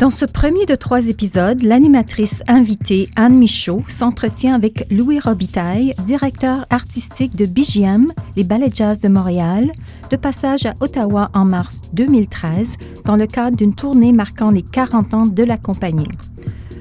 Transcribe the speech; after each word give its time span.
Dans 0.00 0.08
ce 0.08 0.24
premier 0.24 0.64
de 0.64 0.76
trois 0.76 1.08
épisodes, 1.08 1.60
l'animatrice 1.60 2.42
invitée 2.48 3.06
Anne 3.16 3.36
Michaud 3.36 3.82
s'entretient 3.86 4.54
avec 4.54 4.86
Louis 4.90 5.20
Robitaille, 5.20 5.94
directeur 6.06 6.64
artistique 6.70 7.36
de 7.36 7.44
BGM, 7.44 8.06
les 8.34 8.44
Ballets 8.44 8.72
Jazz 8.72 9.00
de 9.00 9.08
Montréal, 9.08 9.70
de 10.10 10.16
passage 10.16 10.64
à 10.64 10.72
Ottawa 10.80 11.28
en 11.34 11.44
mars 11.44 11.82
2013 11.92 12.66
dans 13.04 13.16
le 13.16 13.26
cadre 13.26 13.58
d'une 13.58 13.74
tournée 13.74 14.12
marquant 14.12 14.48
les 14.48 14.62
40 14.62 15.12
ans 15.12 15.26
de 15.26 15.42
la 15.42 15.58
compagnie. 15.58 16.08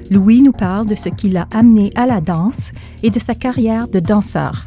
Louis 0.09 0.41
nous 0.41 0.53
parle 0.53 0.87
de 0.87 0.95
ce 0.95 1.09
qui 1.09 1.27
l'a 1.27 1.45
amené 1.51 1.91
à 1.95 2.05
la 2.05 2.21
danse 2.21 2.71
et 3.03 3.09
de 3.09 3.19
sa 3.19 3.35
carrière 3.35 3.89
de 3.89 3.99
danseur. 3.99 4.65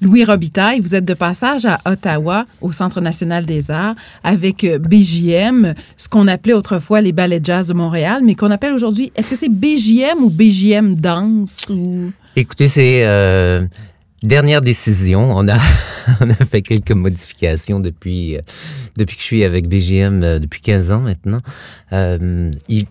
Louis 0.00 0.24
Robitaille, 0.24 0.80
vous 0.80 0.94
êtes 0.94 1.04
de 1.04 1.14
passage 1.14 1.66
à 1.66 1.78
Ottawa, 1.84 2.46
au 2.60 2.72
Centre 2.72 3.00
national 3.00 3.46
des 3.46 3.70
arts, 3.70 3.94
avec 4.24 4.64
euh, 4.64 4.78
BJM, 4.78 5.74
ce 5.96 6.08
qu'on 6.08 6.26
appelait 6.26 6.54
autrefois 6.54 7.00
les 7.00 7.12
ballets 7.12 7.40
jazz 7.42 7.68
de 7.68 7.74
Montréal, 7.74 8.22
mais 8.24 8.34
qu'on 8.34 8.50
appelle 8.50 8.72
aujourd'hui, 8.72 9.12
est-ce 9.14 9.28
que 9.28 9.36
c'est 9.36 9.50
BJM 9.50 10.22
ou 10.22 10.30
BJM 10.30 10.94
Danse 10.94 11.66
ou... 11.70 12.12
Écoutez, 12.36 12.68
c'est 12.68 13.04
euh, 13.04 13.66
dernière 14.22 14.62
décision. 14.62 15.30
On 15.36 15.48
a, 15.48 15.58
fait 16.50 16.62
quelques 16.62 16.92
modifications 16.92 17.80
depuis, 17.80 18.36
euh, 18.36 18.40
depuis 18.96 19.16
que 19.16 19.22
je 19.22 19.26
suis 19.26 19.44
avec 19.44 19.68
BJM 19.68 20.22
euh, 20.22 20.38
depuis 20.38 20.60
15 20.60 20.90
ans 20.90 21.00
maintenant. 21.00 21.40
Euh, 21.92 22.50
il, 22.68 22.86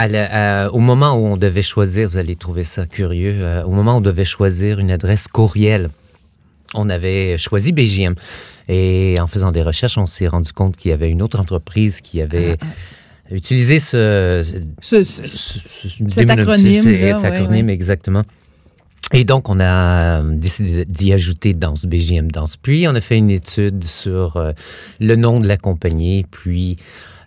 au 0.00 0.78
moment 0.78 1.14
où 1.14 1.26
on 1.26 1.36
devait 1.36 1.62
choisir, 1.62 2.08
vous 2.08 2.18
allez 2.18 2.36
trouver 2.36 2.62
ça 2.62 2.86
curieux, 2.86 3.44
au 3.66 3.70
moment 3.70 3.94
où 3.94 3.96
on 3.96 4.00
devait 4.00 4.24
choisir 4.24 4.78
une 4.78 4.92
adresse 4.92 5.26
courriel, 5.26 5.90
on 6.74 6.88
avait 6.90 7.36
choisi 7.38 7.72
BGM. 7.72 8.14
Et 8.68 9.16
en 9.20 9.26
faisant 9.26 9.50
des 9.52 9.62
recherches, 9.62 9.96
on 9.98 10.06
s'est 10.06 10.28
rendu 10.28 10.52
compte 10.52 10.76
qu'il 10.76 10.90
y 10.90 10.94
avait 10.94 11.10
une 11.10 11.22
autre 11.22 11.40
entreprise 11.40 12.00
qui 12.02 12.20
avait 12.20 12.56
utilisé 13.30 13.78
ce, 13.80 14.44
Ce- 14.80 15.04
ce- 15.04 15.26
ce- 15.26 15.88
ce- 15.88 16.04
cet 16.08 16.30
acronyme, 16.30 16.84
là, 16.90 17.16
cet 17.16 17.24
acronyme, 17.32 17.66
ouais. 17.66 17.72
exactement. 17.74 18.22
Et 19.14 19.24
donc, 19.24 19.48
on 19.48 19.58
a 19.58 20.20
euh, 20.20 20.34
décidé 20.34 20.84
d'y 20.84 21.14
ajouter 21.14 21.54
Danse, 21.54 21.86
BGM 21.86 22.30
Danse. 22.30 22.56
Puis, 22.58 22.86
on 22.88 22.94
a 22.94 23.00
fait 23.00 23.16
une 23.16 23.30
étude 23.30 23.84
sur 23.84 24.36
euh, 24.36 24.52
le 25.00 25.16
nom 25.16 25.40
de 25.40 25.48
la 25.48 25.56
compagnie. 25.56 26.26
Puis, 26.30 26.76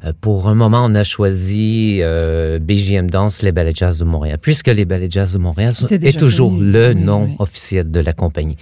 euh, 0.06 0.14
pour 0.22 0.48
un 0.48 0.54
moment, 0.54 0.86
on 0.86 0.94
a 0.94 1.04
choisi 1.04 1.98
euh, 2.02 2.60
BGM 2.60 3.10
Danse, 3.10 3.42
les 3.42 3.52
Ballets 3.52 3.74
Jazz 3.74 3.98
de 3.98 4.04
Montréal, 4.06 4.38
puisque 4.40 4.68
les 4.68 4.86
Ballets 4.86 5.10
Jazz 5.10 5.34
de 5.34 5.40
Montréal 5.40 5.74
est 5.90 5.98
déjà 5.98 6.20
toujours 6.20 6.52
connu. 6.52 6.72
le 6.72 6.90
Oui, 6.90 7.02
nom 7.02 7.24
oui. 7.26 7.36
officiel 7.40 7.90
de 7.90 8.00
la 8.00 8.14
compagnie. 8.14 8.58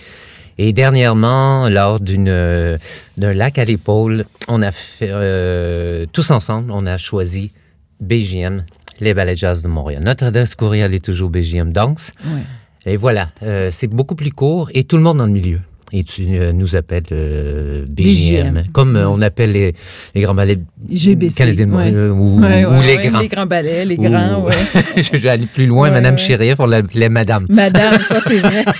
Et 0.61 0.73
dernièrement, 0.73 1.69
lors 1.69 2.01
d'une 2.01 2.27
euh, 2.27 2.77
d'un 3.15 3.31
lac 3.31 3.57
à 3.57 3.63
l'épaule, 3.63 4.25
on 4.49 4.61
a 4.61 4.73
fait 4.73 5.07
euh, 5.09 6.05
tous 6.11 6.31
ensemble, 6.31 6.71
on 6.71 6.85
a 6.85 6.97
choisi 6.97 7.53
BGM, 8.01 8.65
les 8.99 9.13
Ballets 9.13 9.35
Jazz 9.35 9.61
de 9.61 9.69
Montréal. 9.69 10.03
Notre 10.03 10.25
adresse 10.25 10.55
courriel 10.55 10.93
est 10.93 11.03
toujours 11.03 11.29
BGM 11.29 11.71
Danse. 11.71 12.11
Et 12.85 12.97
voilà, 12.97 13.29
euh, 13.41 13.69
c'est 13.71 13.87
beaucoup 13.87 14.15
plus 14.15 14.33
court 14.33 14.69
et 14.73 14.83
tout 14.83 14.97
le 14.97 15.03
monde 15.03 15.19
dans 15.19 15.27
le 15.27 15.31
milieu. 15.31 15.61
Et 15.91 16.03
tu 16.03 16.23
euh, 16.37 16.51
nous 16.53 16.75
appelles 16.75 17.03
euh, 17.11 17.83
BGM, 17.89 18.53
BGM. 18.53 18.63
comme 18.73 18.95
euh, 18.95 19.09
on 19.09 19.21
appelle 19.23 19.53
les, 19.53 19.73
les 20.13 20.21
grands 20.21 20.35
ballets 20.35 20.59
GBC, 20.87 21.35
canadiens 21.35 21.65
ouais. 21.71 21.91
Montréal, 21.91 22.11
ou, 22.11 22.39
Ouais, 22.39 22.65
ou 22.65 22.81
les 22.83 23.07
grands. 23.07 23.19
Les 23.19 23.27
grands 23.27 23.45
ballets, 23.47 23.85
les 23.85 23.97
Ou- 23.97 24.03
grands, 24.03 24.43
ouais. 24.43 24.53
Je 24.97 25.17
vais 25.17 25.29
aller 25.29 25.47
plus 25.47 25.65
loin, 25.65 25.89
Madame. 25.89 26.17
Chérif, 26.17 26.55
on 26.59 26.67
l'appelait 26.67 27.09
Madame. 27.09 27.47
Madame, 27.49 27.99
ça 28.01 28.19
c'est 28.25 28.39
vrai. 28.39 28.63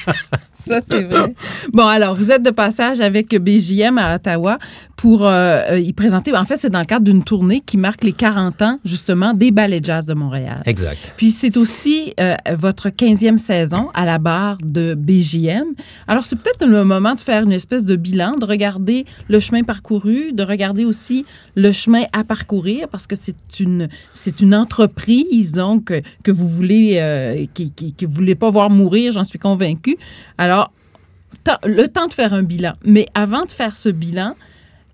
Ça 0.51 0.81
c'est 0.87 1.03
vrai. 1.03 1.33
Bon, 1.73 1.87
alors, 1.87 2.15
vous 2.15 2.31
êtes 2.31 2.43
de 2.43 2.51
passage 2.51 2.99
avec 3.01 3.29
BJM 3.33 3.97
à 3.97 4.15
Ottawa 4.15 4.59
pour 4.99 5.25
euh, 5.25 5.61
euh, 5.71 5.79
y 5.79 5.93
présenter. 5.93 6.35
En 6.35 6.43
fait, 6.43 6.57
c'est 6.57 6.69
dans 6.69 6.81
le 6.81 6.85
cadre 6.85 7.05
d'une 7.05 7.23
tournée 7.23 7.61
qui 7.61 7.77
marque 7.77 8.03
les 8.03 8.11
40 8.11 8.61
ans, 8.63 8.79
justement, 8.83 9.33
des 9.33 9.49
ballets 9.49 9.79
jazz 9.81 10.05
de 10.05 10.13
Montréal. 10.13 10.61
Exact. 10.65 11.13
Puis 11.15 11.31
c'est 11.31 11.55
aussi 11.55 12.13
euh, 12.19 12.35
votre 12.51 12.89
15e 12.89 13.37
saison 13.37 13.91
à 13.93 14.03
la 14.03 14.17
barre 14.17 14.57
de 14.61 14.95
BJM. 14.95 15.67
Alors, 16.09 16.25
c'est 16.25 16.35
peut-être 16.35 16.65
le 16.65 16.83
moment 16.83 17.15
de 17.15 17.21
faire 17.21 17.43
une 17.43 17.53
espèce 17.53 17.85
de 17.85 17.95
bilan, 17.95 18.35
de 18.35 18.43
regarder 18.43 19.05
le 19.29 19.39
chemin 19.39 19.63
parcouru, 19.63 20.33
de 20.33 20.43
regarder 20.43 20.83
aussi 20.83 21.25
le 21.55 21.71
chemin 21.71 22.03
à 22.11 22.25
parcourir, 22.25 22.89
parce 22.89 23.07
que 23.07 23.15
c'est 23.15 23.61
une, 23.61 23.87
c'est 24.13 24.41
une 24.41 24.53
entreprise, 24.53 25.53
donc, 25.53 25.91
euh, 25.91 26.01
que 26.25 26.31
vous 26.31 26.49
voulez, 26.49 26.97
euh, 26.99 27.45
qui, 27.53 27.71
qui, 27.71 27.93
que 27.93 28.05
vous 28.05 28.11
voulez 28.11 28.35
pas 28.35 28.49
voir 28.49 28.69
mourir, 28.69 29.13
j'en 29.13 29.23
suis 29.23 29.39
convaincue. 29.39 29.97
Alors, 30.37 30.73
le 31.63 31.87
temps 31.87 32.07
de 32.07 32.13
faire 32.13 32.33
un 32.33 32.43
bilan. 32.43 32.73
Mais 32.83 33.07
avant 33.13 33.45
de 33.45 33.51
faire 33.51 33.77
ce 33.77 33.87
bilan, 33.87 34.35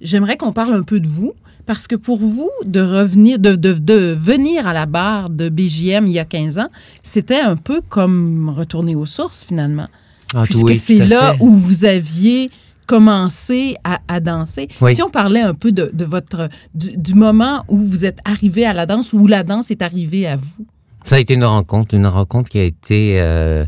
j'aimerais 0.01 0.37
qu'on 0.37 0.53
parle 0.53 0.73
un 0.73 0.83
peu 0.83 0.99
de 0.99 1.07
vous. 1.07 1.33
Parce 1.67 1.87
que 1.87 1.95
pour 1.95 2.17
vous, 2.19 2.51
de 2.63 2.79
revenir, 2.79 3.39
de, 3.39 3.55
de, 3.55 3.73
de 3.73 4.13
venir 4.15 4.67
à 4.67 4.73
la 4.73 4.85
barre 4.85 5.31
de 5.31 5.49
BJM 5.49 6.05
il 6.05 6.11
y 6.11 6.19
a 6.19 6.25
15 6.25 6.59
ans, 6.59 6.69
c'était 7.01 7.39
un 7.39 7.55
peu 7.55 7.81
comme 7.89 8.49
retourner 8.55 8.93
aux 8.93 9.07
sources 9.07 9.43
finalement. 9.43 9.87
Ah, 10.35 10.43
Puisque 10.43 10.67
oui, 10.67 10.75
c'est 10.77 11.03
là 11.03 11.33
fait. 11.33 11.43
où 11.43 11.49
vous 11.55 11.85
aviez 11.85 12.51
commencé 12.85 13.77
à, 13.83 13.99
à 14.07 14.19
danser. 14.19 14.67
Oui. 14.79 14.93
Si 14.93 15.01
on 15.01 15.09
parlait 15.09 15.41
un 15.41 15.55
peu 15.55 15.71
de, 15.71 15.89
de 15.91 16.05
votre 16.05 16.49
du, 16.75 16.95
du 16.97 17.15
moment 17.15 17.63
où 17.67 17.77
vous 17.77 18.05
êtes 18.05 18.19
arrivé 18.25 18.63
à 18.63 18.73
la 18.73 18.85
danse, 18.85 19.11
où 19.11 19.25
la 19.25 19.41
danse 19.43 19.71
est 19.71 19.81
arrivée 19.81 20.27
à 20.27 20.35
vous? 20.35 20.65
Ça 21.03 21.15
a 21.15 21.19
été 21.19 21.33
une 21.33 21.45
rencontre, 21.45 21.95
une 21.95 22.05
rencontre 22.05 22.49
qui 22.49 22.59
a 22.59 22.63
été 22.63 23.19
euh, 23.19 23.65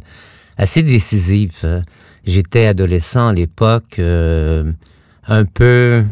assez 0.55 0.83
décisive. 0.83 1.81
J'étais 2.25 2.65
adolescent 2.67 3.29
à 3.29 3.33
l'époque, 3.33 3.97
euh, 3.97 4.71
un 5.27 5.45
peu 5.45 6.03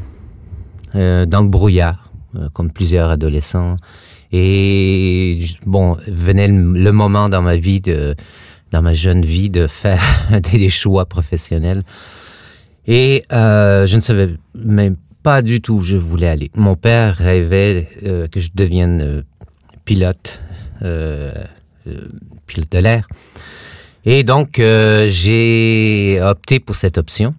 euh, 0.95 1.25
dans 1.25 1.41
le 1.41 1.49
brouillard, 1.49 2.11
euh, 2.35 2.49
comme 2.53 2.71
plusieurs 2.71 3.09
adolescents. 3.09 3.77
Et 4.31 5.39
bon, 5.65 5.97
venait 6.07 6.47
le, 6.47 6.91
moment 6.91 7.29
dans 7.29 7.41
ma 7.41 7.55
vie, 7.55 7.79
de, 7.79 8.15
dans 8.71 8.81
ma 8.81 8.93
jeune 8.93 9.25
vie, 9.25 9.49
de 9.49 9.67
faire 9.67 10.03
des, 10.51 10.69
choix 10.69 11.05
professionnels. 11.05 11.83
Et 12.87 13.23
euh, 13.31 13.87
je 13.87 13.95
ne 13.95 14.01
savais 14.01 14.35
même 14.53 14.97
pas 15.23 15.41
du 15.41 15.61
tout 15.61 15.75
où 15.75 15.83
je 15.83 15.97
voulais 15.97 16.27
aller. 16.27 16.51
Mon 16.55 16.75
père 16.75 17.15
rêvait 17.15 17.89
que 18.31 18.39
je 18.39 18.49
devienne 18.53 19.23
pilote 19.83 20.39
pilote 22.45 22.71
de 22.71 22.77
l'air. 22.77 23.07
Et 24.05 24.23
donc, 24.23 24.57
j'ai 24.57 26.19
opté 26.21 26.59
pour 26.59 26.75
cette 26.75 26.99
option. 26.99 27.33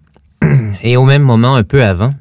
Et 0.82 0.96
au 0.96 1.04
même 1.04 1.22
moment, 1.22 1.56
un 1.56 1.64
peu 1.64 1.82
avant, 1.82 2.14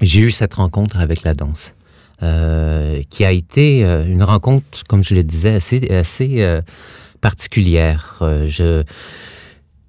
j'ai 0.00 0.20
eu 0.20 0.30
cette 0.30 0.54
rencontre 0.54 0.98
avec 0.98 1.22
la 1.22 1.34
danse, 1.34 1.74
euh, 2.22 3.02
qui 3.10 3.24
a 3.24 3.32
été 3.32 3.84
euh, 3.84 4.04
une 4.06 4.22
rencontre, 4.22 4.84
comme 4.88 5.02
je 5.02 5.14
le 5.14 5.22
disais, 5.22 5.54
assez, 5.54 5.88
assez 5.90 6.42
euh, 6.42 6.60
particulière. 7.20 8.16
Je, 8.46 8.84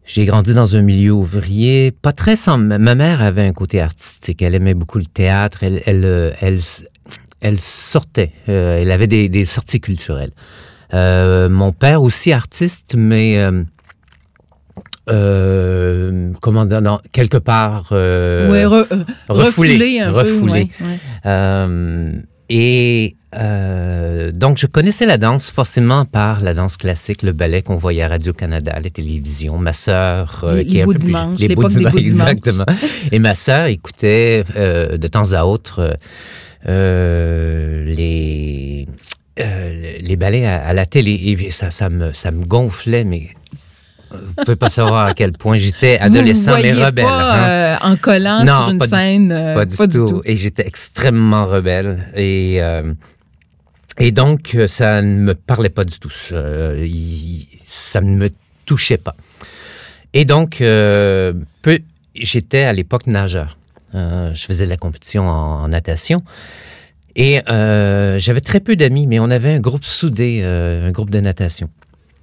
j'ai 0.05 0.25
grandi 0.25 0.53
dans 0.53 0.75
un 0.75 0.81
milieu 0.81 1.11
ouvrier, 1.11 1.91
pas 1.91 2.13
très 2.13 2.35
sans. 2.35 2.57
Ma 2.57 2.95
mère 2.95 3.21
avait 3.21 3.45
un 3.45 3.53
côté 3.53 3.79
artistique. 3.79 4.41
Elle 4.41 4.55
aimait 4.55 4.73
beaucoup 4.73 4.97
le 4.97 5.05
théâtre. 5.05 5.63
Elle, 5.63 5.83
elle, 5.85 6.59
elle, 7.41 7.59
sortait. 7.59 8.31
Elle 8.47 8.91
avait 8.91 9.07
des, 9.07 9.45
sorties 9.45 9.79
culturelles. 9.79 10.31
Mon 10.91 11.71
père 11.71 12.01
aussi 12.01 12.31
artiste, 12.31 12.95
mais 12.97 13.37
euh, 15.09 16.31
comment 16.41 16.65
dire, 16.65 16.81
non, 16.81 16.99
quelque 17.11 17.37
part 17.37 17.89
euh, 17.91 18.49
ouais, 18.49 18.65
re- 18.65 18.85
euh, 18.91 19.03
refoulé, 19.27 19.73
refoulé 19.73 19.99
un 19.99 20.11
refoulé. 20.11 20.69
peu. 20.77 20.85
ouais, 20.85 20.99
ouais. 21.25 22.21
Et 22.51 23.15
donc, 24.33 24.57
je 24.57 24.65
connaissais 24.65 25.05
la 25.05 25.17
danse 25.17 25.51
forcément 25.51 26.05
par 26.05 26.41
la 26.41 26.53
danse 26.53 26.77
classique, 26.77 27.21
le 27.21 27.31
ballet 27.31 27.61
qu'on 27.61 27.75
voyait 27.75 28.01
à 28.03 28.07
Radio-Canada, 28.07 28.71
à 28.73 28.79
la 28.79 28.89
télévision. 28.89 29.57
Ma 29.57 29.73
sœur... 29.73 30.45
les, 30.55 30.65
qui 30.65 30.77
les 30.77 30.83
beaux 30.83 30.93
dimanches, 30.93 31.39
l'époque 31.39 31.73
des 31.73 31.85
beaux 31.85 31.97
Exactement. 31.97 32.65
Et 33.11 33.19
ma 33.19 33.35
sœur 33.35 33.65
écoutait 33.65 34.43
de 34.55 35.07
temps 35.07 35.33
à 35.33 35.43
autre 35.43 35.95
les, 36.65 38.87
les 39.37 40.15
ballets 40.15 40.47
à, 40.47 40.65
à, 40.65 40.73
la 40.73 40.85
télé. 40.87 41.11
Et 41.11 41.51
ça, 41.51 41.69
ça, 41.71 41.89
me, 41.89 42.13
ça 42.13 42.31
me 42.31 42.45
gonflait, 42.45 43.03
mais 43.03 43.27
vous 44.11 44.43
pouvez 44.43 44.55
pas 44.55 44.69
savoir 44.69 45.05
à 45.05 45.13
quel 45.13 45.33
point 45.33 45.55
j'étais 45.55 45.99
adolescent 45.99 46.55
vous 46.55 46.61
mais 46.63 46.85
rebelle. 46.85 47.05
Pas, 47.05 47.75
hein? 47.75 47.79
en 47.81 47.95
collant 47.95 48.43
non, 48.43 48.55
sur 48.55 48.69
une 48.69 48.77
pas 48.79 48.87
scène. 48.87 49.27
Du, 49.27 49.55
pas, 49.55 49.65
du, 49.65 49.75
pas 49.75 49.87
tout. 49.87 50.05
du, 50.05 50.11
tout. 50.11 50.21
Et 50.25 50.35
j'étais 50.35 50.65
extrêmement 50.65 51.45
rebelle. 51.45 52.07
Et, 52.15 52.57
euh, 52.61 52.93
et 53.99 54.11
donc, 54.11 54.57
ça 54.67 55.01
ne 55.01 55.19
me 55.19 55.35
parlait 55.35 55.69
pas 55.69 55.85
du 55.85 55.99
tout. 55.99 56.09
Ça, 56.09 56.73
il, 56.75 57.47
ça 57.63 58.01
ne 58.01 58.15
me 58.15 58.29
touchait 58.65 58.97
pas. 58.97 59.15
Et 60.13 60.25
donc, 60.25 60.61
euh, 60.61 61.33
peu, 61.61 61.79
j'étais 62.15 62.63
à 62.63 62.73
l'époque 62.73 63.07
nageur. 63.07 63.57
Euh, 63.95 64.33
je 64.33 64.45
faisais 64.45 64.65
de 64.65 64.69
la 64.69 64.77
compétition 64.77 65.27
en, 65.27 65.63
en 65.63 65.67
natation. 65.67 66.23
Et 67.15 67.41
j'avais 67.45 68.41
très 68.41 68.59
peu 68.59 68.75
d'amis, 68.75 69.05
mais 69.05 69.19
on 69.19 69.29
avait 69.29 69.53
un 69.53 69.59
groupe 69.59 69.83
soudé, 69.83 70.41
un 70.41 70.91
groupe 70.91 71.09
de 71.09 71.19
natation. 71.19 71.69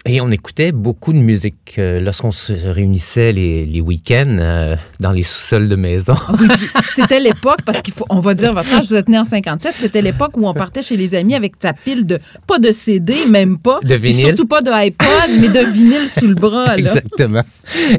Et 0.08 0.20
on 0.20 0.30
écoutait 0.30 0.70
beaucoup 0.70 1.12
de 1.12 1.18
musique 1.18 1.74
euh, 1.78 1.98
lorsqu'on 1.98 2.30
se 2.30 2.52
réunissait 2.52 3.32
les, 3.32 3.66
les 3.66 3.80
week-ends 3.80 4.36
euh, 4.38 4.76
dans 5.00 5.10
les 5.10 5.24
sous-sols 5.24 5.68
de 5.68 5.74
maison. 5.74 6.14
c'était 6.94 7.18
l'époque, 7.18 7.60
parce 7.66 7.82
qu'il 7.82 7.92
faut, 7.92 8.06
on 8.08 8.20
va 8.20 8.34
dire 8.34 8.54
votre 8.54 8.72
âge, 8.72 8.86
vous 8.86 8.94
êtes 8.94 9.08
né 9.08 9.18
en 9.18 9.24
57, 9.24 9.74
c'était 9.76 10.02
l'époque 10.02 10.36
où 10.36 10.46
on 10.46 10.54
partait 10.54 10.82
chez 10.82 10.96
les 10.96 11.16
amis 11.16 11.34
avec 11.34 11.54
sa 11.60 11.72
pile 11.72 12.06
de, 12.06 12.20
pas 12.46 12.60
de 12.60 12.70
CD, 12.70 13.14
même 13.28 13.58
pas. 13.58 13.80
De 13.82 13.96
vinyle. 13.96 14.26
Surtout 14.26 14.46
pas 14.46 14.62
de 14.62 14.70
iPod, 14.70 15.08
mais 15.40 15.48
de 15.48 15.70
vinyle 15.72 16.08
sous 16.08 16.28
le 16.28 16.34
bras. 16.34 16.66
Là. 16.66 16.78
Exactement. 16.78 17.42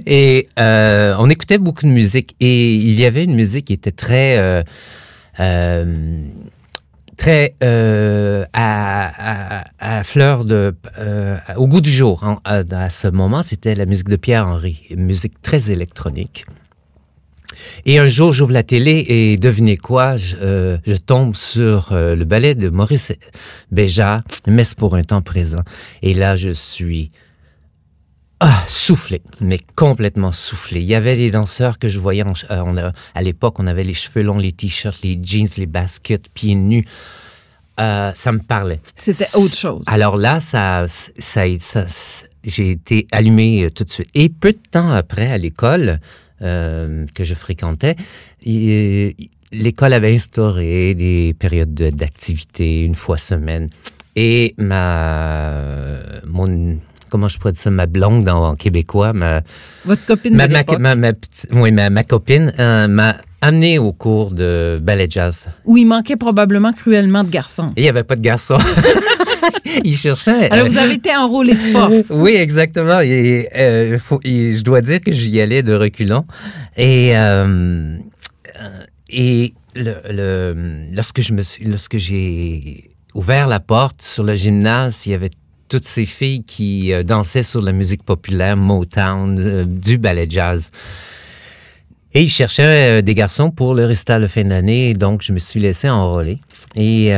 Et 0.05 0.47
euh, 0.57 1.13
on 1.19 1.29
écoutait 1.29 1.57
beaucoup 1.57 1.85
de 1.85 1.91
musique. 1.91 2.35
Et 2.39 2.75
il 2.75 2.97
y 2.97 3.03
avait 3.03 3.25
une 3.25 3.35
musique 3.35 3.65
qui 3.65 3.73
était 3.73 3.91
très 3.91 4.63
très 7.17 7.55
euh, 7.63 8.45
à, 8.53 9.61
à, 9.61 9.97
à, 9.99 10.03
fleur 10.03 10.45
de 10.45 10.75
euh, 10.99 11.37
au 11.57 11.67
goût 11.67 11.81
du 11.81 11.91
jour 11.91 12.23
hein, 12.23 12.39
à, 12.45 12.89
ce 12.89 13.07
moment 13.07 13.43
c'était 13.43 13.75
la 13.75 13.85
musique 13.85 14.07
de 14.07 14.15
Pierre 14.15 14.47
Henry 14.47 14.87
musique 14.95 15.41
très 15.41 15.69
électronique. 15.71 16.45
Et 17.85 17.97
un 17.97 18.07
jour 18.07 18.33
j'ouvre 18.33 18.51
la 18.51 18.63
télé 18.63 19.03
et 19.07 19.37
devinez 19.37 19.77
quoi 19.77 20.15
je, 20.17 20.35
euh, 20.39 20.77
je 20.85 20.95
tombe 20.95 21.35
sur 21.35 21.91
euh, 21.91 22.15
le 22.15 22.23
ballet 22.23 22.53
de 22.53 22.69
Maurice 22.69 23.11
Béjart 23.71 24.23
Messe 24.45 24.75
pour 24.75 24.95
un 24.95 25.03
temps 25.03 25.23
présent. 25.23 25.63
Et 26.03 26.13
là 26.13 26.35
je 26.35 26.51
suis 26.51 27.11
ah, 28.39 28.63
soufflé, 28.67 29.21
mais 29.41 29.59
complètement 29.75 30.31
soufflé. 30.31 30.81
Il 30.81 30.87
y 30.87 30.95
avait 30.95 31.15
les 31.15 31.31
danseurs 31.31 31.79
que 31.79 31.87
je 31.87 31.97
voyais 31.97 32.23
en, 32.23 32.33
euh, 32.51 32.61
on 32.65 32.77
a, 32.77 32.91
à 33.15 33.21
l'époque, 33.21 33.59
on 33.59 33.65
avait 33.67 33.83
les 33.83 33.95
cheveux 33.95 34.21
longs, 34.21 34.37
les 34.37 34.51
t-shirts, 34.51 35.01
les 35.03 35.19
jeans, 35.21 35.47
les 35.57 35.65
baskets, 35.65 36.29
pieds 36.29 36.55
nus. 36.55 36.85
Euh, 37.79 38.11
ça 38.15 38.31
me 38.31 38.39
parlait. 38.39 38.79
C'était 38.95 39.27
autre 39.35 39.55
chose. 39.55 39.83
Alors 39.87 40.17
là, 40.17 40.39
ça, 40.39 40.85
ça, 41.19 41.43
ça 41.59 41.85
j'ai 42.43 42.71
été 42.71 43.07
allumé 43.11 43.63
euh, 43.63 43.69
tout 43.69 43.83
de 43.83 43.91
suite. 43.91 44.09
Et 44.15 44.29
peu 44.29 44.51
de 44.51 44.59
temps 44.71 44.89
après, 44.89 45.31
à 45.31 45.37
l'école 45.37 45.99
euh, 46.41 47.05
que 47.13 47.23
je 47.23 47.35
fréquentais, 47.35 47.95
l'école 48.43 49.93
avait 49.93 50.15
instauré 50.15 50.95
des 50.95 51.35
périodes 51.37 51.73
d'activité 51.73 52.83
une 52.83 52.95
fois 52.95 53.17
semaine. 53.17 53.69
Et 54.15 54.55
ma, 54.57 55.99
mon, 56.25 56.79
comment 57.09 57.27
je 57.27 57.37
pourrais 57.37 57.53
dire 57.53 57.61
ça, 57.61 57.71
ma 57.71 57.85
blonde 57.85 58.27
en 58.29 58.55
québécois, 58.55 59.13
ma... 59.13 59.41
Votre 59.85 60.05
copine 60.05 60.35
ma, 60.35 60.47
de 60.47 60.53
ma, 60.53 60.63
ma, 60.79 60.95
ma, 60.95 61.11
oui, 61.51 61.71
ma, 61.71 61.89
ma 61.89 62.03
copine 62.03 62.53
euh, 62.59 62.87
m'a 62.87 63.17
amené 63.41 63.77
au 63.79 63.93
cours 63.93 64.31
de 64.31 64.79
ballet 64.81 65.07
jazz. 65.09 65.47
Où 65.65 65.77
il 65.77 65.85
manquait 65.85 66.15
probablement 66.15 66.73
cruellement 66.73 67.23
de 67.23 67.29
garçons. 67.29 67.71
Il 67.77 67.83
n'y 67.83 67.89
avait 67.89 68.03
pas 68.03 68.15
de 68.15 68.21
garçons. 68.21 68.57
il 69.83 69.97
cherchait. 69.97 70.49
Alors, 70.49 70.67
vous 70.67 70.77
avez 70.77 70.95
été 70.95 71.15
enrôlé 71.15 71.53
de 71.53 71.59
force. 71.59 72.09
Oui, 72.11 72.31
exactement. 72.31 72.99
Et, 73.01 73.47
euh, 73.55 73.99
faut, 73.99 74.19
et 74.23 74.55
je 74.55 74.63
dois 74.63 74.81
dire 74.81 75.01
que 75.01 75.11
j'y 75.11 75.39
allais 75.39 75.63
de 75.63 75.73
reculons. 75.73 76.25
Et, 76.75 77.17
euh, 77.17 77.97
et 79.09 79.53
le, 79.75 79.95
le, 80.09 80.55
lorsque 80.93 81.21
je 81.21 81.33
me 81.33 81.43
suis, 81.43 81.65
lorsque 81.65 81.97
j'ai 81.97 82.91
ouvert 83.13 83.47
la 83.47 83.59
porte 83.59 84.01
sur 84.01 84.23
le 84.23 84.35
gymnase, 84.35 85.05
il 85.05 85.11
y 85.11 85.15
avait 85.15 85.31
toutes 85.69 85.85
ces 85.85 86.05
filles 86.05 86.43
qui 86.43 86.93
euh, 86.93 87.03
dansaient 87.03 87.43
sur 87.43 87.61
la 87.61 87.71
musique 87.71 88.03
populaire, 88.03 88.57
Motown, 88.57 89.39
euh, 89.39 89.65
du 89.65 89.97
ballet 89.97 90.27
jazz. 90.29 90.71
Et 92.13 92.23
ils 92.23 92.29
cherchaient 92.29 92.99
euh, 92.99 93.01
des 93.01 93.15
garçons 93.15 93.51
pour 93.51 93.75
le 93.75 93.85
récital 93.85 94.27
fin 94.27 94.43
d'année, 94.43 94.93
donc 94.93 95.21
je 95.21 95.33
me 95.33 95.39
suis 95.39 95.59
laissé 95.59 95.89
enrôler. 95.89 96.39
Et, 96.75 97.11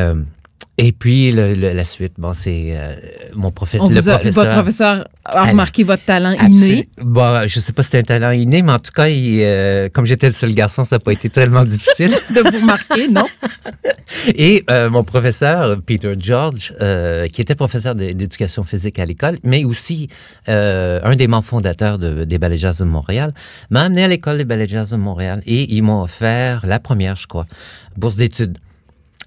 et 0.82 0.94
puis 0.94 1.34
le, 1.34 1.54
le, 1.56 1.74
la 1.74 1.84
suite, 1.84 2.14
bon, 2.18 2.34
c'est 2.34 2.70
euh, 2.70 2.96
mon 3.36 3.52
professeur. 3.52 3.86
On 3.86 3.90
vous 3.90 4.08
a, 4.08 4.14
professeur, 4.14 4.44
votre 4.46 4.56
professeur 4.56 5.08
a 5.26 5.44
remarqué 5.44 5.84
votre 5.84 6.06
talent 6.06 6.32
inné? 6.32 6.88
Bon, 7.02 7.46
je 7.46 7.60
sais 7.60 7.74
pas 7.74 7.84
si 7.84 7.88
c'était 7.88 8.14
un 8.14 8.20
talent 8.20 8.32
inné, 8.32 8.62
mais 8.62 8.72
en 8.72 8.80
tout 8.80 8.94
cas, 8.94 9.10
il, 9.10 9.42
euh, 9.42 9.90
comme 9.92 10.06
j'étais 10.06 10.28
le 10.28 10.34
seul 10.34 10.54
garçon, 10.54 10.86
ça 10.86 10.96
n'a 10.96 11.00
pas 11.02 11.12
été 11.12 11.30
tellement 11.30 11.66
difficile. 11.66 12.12
de 12.34 12.40
vous 12.40 12.62
remarquer, 12.62 13.10
non? 13.10 13.26
Et 14.36 14.64
euh, 14.70 14.90
mon 14.90 15.04
professeur, 15.04 15.82
Peter 15.82 16.14
George, 16.18 16.74
qui 17.34 17.42
était 17.42 17.56
professeur 17.56 17.94
d'éducation 17.94 18.64
physique 18.64 19.00
à 19.00 19.06
l'école, 19.06 19.38
mais 19.44 19.66
aussi 19.66 20.08
un 20.48 21.16
des 21.18 21.28
membres 21.28 21.46
fondateurs 21.46 22.00
de, 22.00 22.24
des 22.24 22.38
Ballets 22.38 22.56
Jazz 22.56 22.80
de 22.80 22.86
Montréal, 22.86 23.34
m'a 23.70 23.82
amené 23.82 24.06
à 24.06 24.08
l'école 24.08 24.38
des 24.38 24.46
Ballets 24.46 24.70
Jazz 24.70 24.92
de 24.92 24.98
Montréal 24.98 25.44
et 25.46 25.74
ils 25.76 25.84
m'ont 25.84 26.04
offert 26.04 26.66
la 26.66 26.80
première, 26.80 27.18
je 27.18 27.28
crois, 27.28 27.48
bourse 27.98 28.16
d'études. 28.16 28.58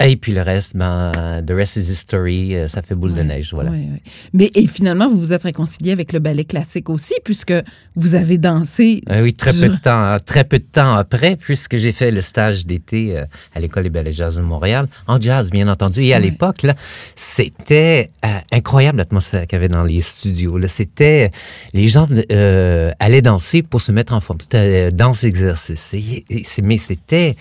Et 0.04 0.16
puis 0.16 0.32
le 0.32 0.42
reste, 0.42 0.76
ben, 0.76 1.12
the 1.46 1.52
rest 1.52 1.76
is 1.76 1.90
history, 1.90 2.54
euh, 2.54 2.66
ça 2.66 2.82
fait 2.82 2.94
boule 2.94 3.14
de 3.14 3.22
neige, 3.22 3.52
voilà. 3.52 3.70
Oui, 3.70 3.88
oui. 3.92 4.00
Mais 4.32 4.50
et 4.54 4.66
finalement, 4.66 5.08
vous 5.08 5.18
vous 5.18 5.32
êtes 5.32 5.44
réconcilié 5.44 5.92
avec 5.92 6.12
le 6.12 6.18
ballet 6.18 6.44
classique 6.44 6.90
aussi, 6.90 7.14
puisque 7.24 7.54
vous 7.94 8.14
avez 8.14 8.38
dansé. 8.38 9.02
Euh, 9.10 9.22
oui, 9.22 9.34
très 9.34 9.52
peu 9.52 9.68
de 9.68 9.76
temps, 9.76 10.18
très 10.24 10.44
peu 10.44 10.58
de 10.58 10.64
temps 10.64 10.94
après, 10.94 11.36
puisque 11.36 11.76
j'ai 11.76 11.92
fait 11.92 12.10
le 12.10 12.20
stage 12.20 12.66
d'été 12.66 13.16
euh, 13.16 13.24
à 13.54 13.60
l'école 13.60 13.84
des 13.84 13.90
ballets 13.90 14.12
jazz 14.12 14.36
de 14.36 14.42
Montréal, 14.42 14.88
en 15.06 15.20
jazz, 15.20 15.50
bien 15.50 15.68
entendu. 15.68 16.02
Et 16.02 16.14
à 16.14 16.18
l'époque, 16.18 16.62
là, 16.62 16.74
c'était 17.14 18.10
euh, 18.24 18.28
incroyable 18.50 18.98
l'atmosphère 18.98 19.46
qu'il 19.46 19.56
y 19.56 19.60
avait 19.60 19.68
dans 19.68 19.84
les 19.84 20.00
studios. 20.00 20.58
Là, 20.58 20.68
c'était 20.68 21.30
les 21.74 21.88
gens 21.88 22.06
euh, 22.30 22.90
allaient 22.98 23.22
danser 23.22 23.62
pour 23.62 23.80
se 23.80 23.92
mettre 23.92 24.14
en 24.14 24.20
forme. 24.20 24.40
C'était 24.40 24.90
danse 24.90 25.24
exercice. 25.24 25.94
Et, 25.94 26.24
et, 26.28 26.42
mais 26.62 26.78
c'était 26.78 27.36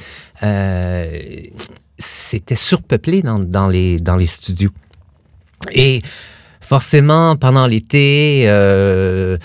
c'était 2.01 2.55
surpeuplé 2.55 3.21
dans, 3.21 3.39
dans, 3.39 3.67
les, 3.67 3.99
dans 3.99 4.15
les 4.15 4.27
studios. 4.27 4.71
Et 5.71 6.01
forcément, 6.59 7.35
pendant 7.35 7.67
l'été, 7.67 8.45
euh, 8.47 9.37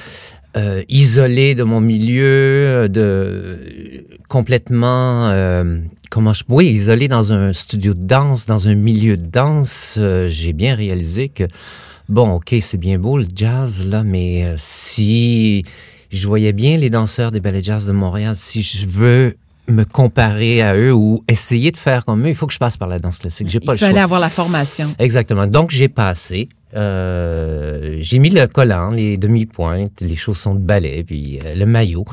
euh, 0.56 0.82
isolé 0.88 1.54
de 1.54 1.62
mon 1.62 1.80
milieu, 1.80 2.88
de 2.88 4.06
complètement, 4.28 5.28
euh, 5.28 5.78
comment 6.10 6.32
je, 6.32 6.42
oui, 6.48 6.68
isolé 6.68 7.08
dans 7.08 7.32
un 7.32 7.52
studio 7.52 7.94
de 7.94 8.04
danse, 8.04 8.46
dans 8.46 8.68
un 8.68 8.74
milieu 8.74 9.16
de 9.16 9.26
danse, 9.26 9.98
j'ai 10.28 10.52
bien 10.52 10.74
réalisé 10.74 11.28
que 11.28 11.44
bon, 12.08 12.36
ok, 12.36 12.54
c'est 12.60 12.78
bien 12.78 12.98
beau 12.98 13.18
le 13.18 13.26
jazz 13.34 13.84
là, 13.84 14.02
mais 14.02 14.54
si 14.56 15.64
je 16.10 16.26
voyais 16.26 16.52
bien 16.52 16.76
les 16.76 16.90
danseurs 16.90 17.32
des 17.32 17.40
ballets 17.40 17.62
jazz 17.62 17.86
de 17.86 17.92
Montréal, 17.92 18.34
si 18.36 18.62
je 18.62 18.86
veux 18.86 19.36
me 19.68 19.84
comparer 19.84 20.62
à 20.62 20.76
eux 20.76 20.92
ou 20.92 21.24
essayer 21.28 21.70
de 21.70 21.76
faire 21.76 22.04
comme 22.04 22.24
eux, 22.26 22.30
il 22.30 22.34
faut 22.34 22.46
que 22.46 22.52
je 22.52 22.58
passe 22.58 22.76
par 22.76 22.88
la 22.88 22.98
danse 22.98 23.18
classique. 23.18 23.48
J'ai 23.48 23.60
pas 23.60 23.72
il 23.74 23.80
le 23.80 23.86
fallait 23.86 24.00
avoir 24.00 24.20
la 24.20 24.28
formation. 24.28 24.88
Exactement. 24.98 25.46
Donc, 25.46 25.70
j'ai 25.70 25.88
passé. 25.88 26.48
Euh, 26.74 27.96
j'ai 28.00 28.18
mis 28.18 28.28
le 28.28 28.46
collant, 28.46 28.90
les 28.90 29.16
demi-pointes, 29.16 30.00
les 30.00 30.16
chaussons 30.16 30.54
de 30.54 30.60
ballet, 30.60 31.04
puis 31.04 31.38
euh, 31.44 31.54
le 31.54 31.64
maillot. 31.64 32.04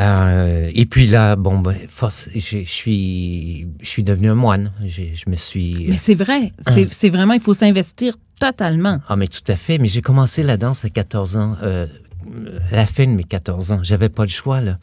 Euh, 0.00 0.70
et 0.74 0.86
puis 0.86 1.06
là, 1.06 1.36
bon, 1.36 1.58
ben, 1.58 1.76
force, 1.88 2.28
je 2.34 2.64
suis, 2.64 3.66
je 3.80 3.86
suis 3.86 4.02
devenu 4.04 4.30
un 4.30 4.34
moine. 4.34 4.72
Je 4.84 5.28
me 5.28 5.36
suis. 5.36 5.86
Mais 5.88 5.98
c'est 5.98 6.14
vrai. 6.14 6.52
C'est 6.90 7.10
vraiment, 7.10 7.34
il 7.34 7.40
faut 7.40 7.54
s'investir 7.54 8.14
totalement. 8.40 9.00
Ah, 9.08 9.16
mais 9.16 9.26
tout 9.26 9.42
à 9.48 9.56
fait. 9.56 9.78
Mais 9.78 9.88
j'ai 9.88 10.00
commencé 10.00 10.42
la 10.42 10.56
danse 10.56 10.84
à 10.84 10.90
14 10.90 11.36
ans. 11.36 11.56
Euh, 12.34 12.58
la 12.70 12.86
fin 12.86 13.06
de 13.06 13.12
mes 13.12 13.24
14 13.24 13.72
ans. 13.72 13.80
J'avais 13.82 14.08
pas 14.08 14.24
le 14.24 14.30
choix, 14.30 14.60
là. 14.60 14.78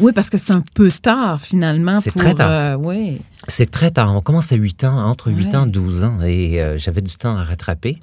Oui, 0.00 0.12
parce 0.12 0.30
que 0.30 0.36
c'est 0.36 0.52
un 0.52 0.62
peu 0.74 0.90
tard, 0.90 1.40
finalement. 1.40 2.00
C'est 2.00 2.14
très 2.14 2.34
tard. 2.34 2.50
Euh, 2.50 2.76
oui. 2.76 3.20
C'est 3.48 3.70
très 3.70 3.90
tard. 3.90 4.14
On 4.14 4.20
commence 4.20 4.52
à 4.52 4.56
8 4.56 4.84
ans, 4.84 4.98
entre 4.98 5.30
8 5.30 5.46
ouais. 5.46 5.56
ans 5.56 5.66
et 5.66 5.70
12 5.70 6.04
ans. 6.04 6.18
Et 6.22 6.60
euh, 6.60 6.78
j'avais 6.78 7.00
du 7.00 7.16
temps 7.16 7.36
à 7.36 7.44
rattraper. 7.44 7.98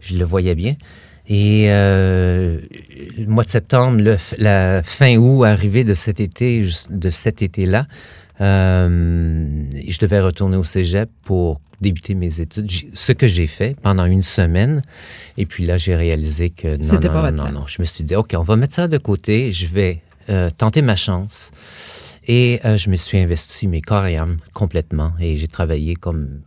Je 0.00 0.16
le 0.16 0.24
voyais 0.24 0.54
bien. 0.54 0.76
Et 1.28 1.66
euh, 1.70 2.58
le 3.16 3.26
mois 3.26 3.44
de 3.44 3.48
septembre, 3.48 4.00
le, 4.00 4.16
la 4.38 4.82
fin 4.82 5.16
août, 5.16 5.44
arrivé 5.44 5.84
de 5.84 5.94
cet 5.94 6.18
été, 6.18 6.68
de 6.90 7.10
cet 7.10 7.40
été-là, 7.40 7.86
Euh, 8.40 9.64
je 9.86 9.98
devais 9.98 10.20
retourner 10.20 10.56
au 10.56 10.64
cégep 10.64 11.10
pour 11.24 11.60
débuter 11.80 12.14
mes 12.14 12.40
études, 12.40 12.70
ce 12.94 13.12
que 13.12 13.26
j'ai 13.26 13.46
fait 13.46 13.76
pendant 13.80 14.04
une 14.06 14.22
semaine. 14.22 14.82
Et 15.36 15.46
puis 15.46 15.66
là, 15.66 15.78
j'ai 15.78 15.94
réalisé 15.94 16.50
que 16.50 16.76
non, 16.76 17.00
non, 17.00 17.00
pas 17.00 17.32
non, 17.32 17.52
non, 17.52 17.66
Je 17.66 17.76
me 17.80 17.84
suis 17.84 18.04
dit, 18.04 18.14
OK, 18.14 18.34
on 18.36 18.42
va 18.42 18.56
mettre 18.56 18.74
ça 18.74 18.88
de 18.88 18.98
côté. 18.98 19.52
Je 19.52 19.66
vais 19.66 20.02
euh, 20.28 20.50
tenter 20.56 20.82
ma 20.82 20.96
chance. 20.96 21.50
Et 22.26 22.60
euh, 22.64 22.76
je 22.76 22.90
me 22.90 22.96
suis 22.96 23.18
investi 23.18 23.66
mes 23.66 23.80
corps 23.80 24.06
et 24.06 24.16
âme 24.16 24.38
complètement. 24.52 25.12
Et 25.20 25.36
j'ai 25.36 25.48
travaillé 25.48 25.94
comme 25.96 26.40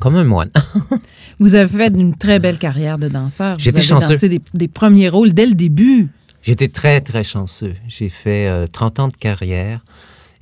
comme 0.00 0.16
un 0.16 0.24
moine. 0.24 0.50
vous 1.38 1.54
avez 1.54 1.68
fait 1.68 1.94
une 1.96 2.16
très 2.16 2.40
belle 2.40 2.58
carrière 2.58 2.98
de 2.98 3.06
danseur. 3.06 3.56
J'étais 3.60 3.82
chanceux. 3.82 4.14
dansé 4.14 4.28
des, 4.28 4.40
des, 4.52 4.66
premiers 4.66 5.08
rôles 5.08 5.32
dès 5.32 5.46
le 5.46 5.54
début. 5.54 6.08
J'étais 6.42 6.66
très, 6.66 7.00
très 7.00 7.22
chanceux. 7.22 7.76
J'ai 7.86 8.08
fait 8.08 8.66
30 8.72 8.98
ans 8.98 9.06
de 9.06 9.16
carrière. 9.16 9.84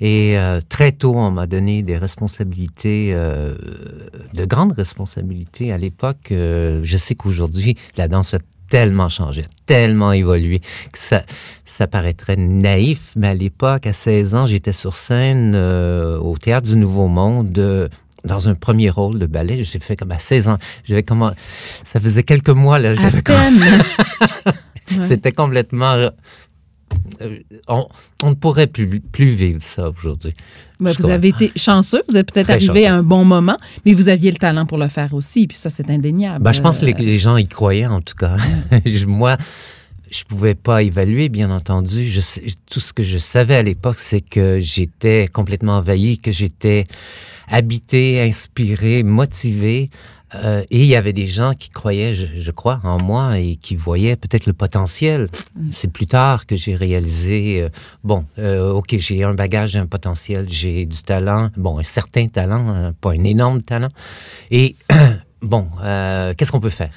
Et 0.00 0.38
euh, 0.38 0.60
très 0.68 0.92
tôt, 0.92 1.14
on 1.14 1.30
m'a 1.30 1.46
donné 1.46 1.82
des 1.82 1.96
responsabilités, 1.96 3.12
euh, 3.14 3.54
de 4.34 4.44
grandes 4.44 4.72
responsabilités. 4.72 5.72
À 5.72 5.78
l'époque, 5.78 6.32
euh, 6.32 6.80
je 6.84 6.96
sais 6.96 7.14
qu'aujourd'hui, 7.14 7.76
la 7.96 8.08
danse 8.08 8.34
a 8.34 8.38
tellement 8.68 9.08
changé, 9.08 9.46
tellement 9.64 10.12
évolué, 10.12 10.60
que 10.92 10.98
ça, 10.98 11.22
ça 11.64 11.86
paraîtrait 11.86 12.36
naïf, 12.36 13.12
mais 13.14 13.28
à 13.28 13.34
l'époque, 13.34 13.86
à 13.86 13.92
16 13.92 14.34
ans, 14.34 14.46
j'étais 14.46 14.72
sur 14.72 14.96
scène 14.96 15.54
au 15.54 16.36
Théâtre 16.36 16.66
du 16.68 16.76
Nouveau 16.76 17.06
Monde 17.06 17.88
dans 18.24 18.48
un 18.48 18.56
premier 18.56 18.90
rôle 18.90 19.20
de 19.20 19.26
ballet. 19.26 19.62
Je 19.62 19.72
l'ai 19.72 19.78
fait 19.78 19.94
comme 19.94 20.10
à 20.10 20.18
16 20.18 20.48
ans. 20.48 20.58
J'avais 20.84 21.04
comment 21.04 21.30
Ça 21.84 22.00
faisait 22.00 22.24
quelques 22.24 22.50
mois, 22.50 22.80
là. 22.80 22.94
À 23.00 23.22
peine. 23.22 23.82
C'était 25.02 25.32
complètement 25.32 26.10
euh, 27.22 27.38
on, 27.68 27.88
ne 28.30 28.34
pourrait 28.34 28.66
plus, 28.66 29.00
plus 29.00 29.28
vivre 29.28 29.62
ça 29.62 29.88
aujourd'hui. 29.88 30.32
vous 30.78 31.08
avez 31.08 31.28
été 31.28 31.52
chanceux, 31.56 32.02
vous 32.08 32.16
êtes 32.16 32.30
peut-être 32.30 32.50
arrivé 32.50 32.86
à 32.86 32.94
un 32.94 33.02
bon 33.02 33.24
moment, 33.24 33.58
mais 33.84 33.94
vous 33.94 34.08
aviez 34.08 34.30
le 34.30 34.38
talent 34.38 34.66
pour 34.66 34.78
le 34.78 34.88
faire 34.88 35.14
aussi, 35.14 35.46
puis 35.46 35.56
ça, 35.56 35.70
c'est 35.70 35.90
indéniable. 35.90 36.44
Ben, 36.44 36.52
je 36.52 36.60
pense 36.60 36.80
que 36.80 36.86
les, 36.86 37.18
gens 37.18 37.36
y 37.36 37.46
croyaient, 37.46 37.86
en 37.86 38.00
tout 38.00 38.14
cas. 38.14 38.36
Moi, 39.06 39.36
je 40.10 40.22
ne 40.22 40.28
pouvais 40.28 40.54
pas 40.54 40.82
évaluer, 40.82 41.28
bien 41.28 41.50
entendu. 41.50 42.08
Je, 42.08 42.20
tout 42.70 42.80
ce 42.80 42.92
que 42.92 43.02
je 43.02 43.18
savais 43.18 43.56
à 43.56 43.62
l'époque, 43.62 43.98
c'est 43.98 44.20
que 44.20 44.60
j'étais 44.60 45.28
complètement 45.32 45.78
envahi, 45.78 46.18
que 46.18 46.30
j'étais 46.30 46.86
habité, 47.48 48.20
inspiré, 48.20 49.02
motivé 49.02 49.90
euh, 50.35 50.62
et 50.71 50.80
il 50.80 50.87
y 50.87 50.97
avait 50.97 51.12
des 51.12 51.26
gens 51.26 51.54
qui 51.54 51.71
croyaient, 51.71 52.14
je, 52.14 52.50
crois, 52.50 52.80
en 52.83 53.00
moi 53.00 53.38
et 53.38 53.56
qui 53.56 53.76
voyaient 53.76 54.16
peut-être 54.16 54.47
le 54.47 54.52
potentiel. 54.52 55.28
Mm. 55.54 55.71
C'est 55.76 55.90
plus 55.90 56.06
tard 56.06 56.47
que 56.47 56.56
j'ai 56.56 56.75
réalisé, 56.75 57.62
euh, 57.62 57.68
bon, 58.02 58.25
euh, 58.38 58.73
OK, 58.73 58.97
j'ai 58.99 59.23
un 59.23 59.35
bagage, 59.35 59.76
un 59.76 59.87
potentiel, 59.87 60.47
j'ai 60.49 60.85
du 60.87 61.02
talent, 61.02 61.50
bon, 61.56 61.78
un 61.78 61.85
certain 61.85 62.26
talent, 62.26 62.68
hein, 62.68 62.92
pas 63.00 63.12
un 63.12 63.25
énorme 63.25 63.62
talent. 63.62 63.90
Et 64.50 64.75
bon, 65.42 65.68
qu'est-ce 66.37 66.50
qu'on 66.50 66.61
peut 66.61 66.71
faire? 66.71 66.90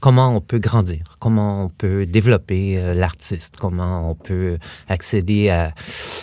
comment 0.00 0.34
on 0.34 0.40
peut 0.40 0.58
grandir? 0.58 1.16
Comment 1.20 1.64
on 1.64 1.68
peut 1.68 2.04
développer 2.04 2.94
l'artiste? 2.94 3.56
Comment 3.58 4.10
on 4.10 4.14
peut 4.14 4.58
accéder 4.88 5.50
à, 5.50 5.72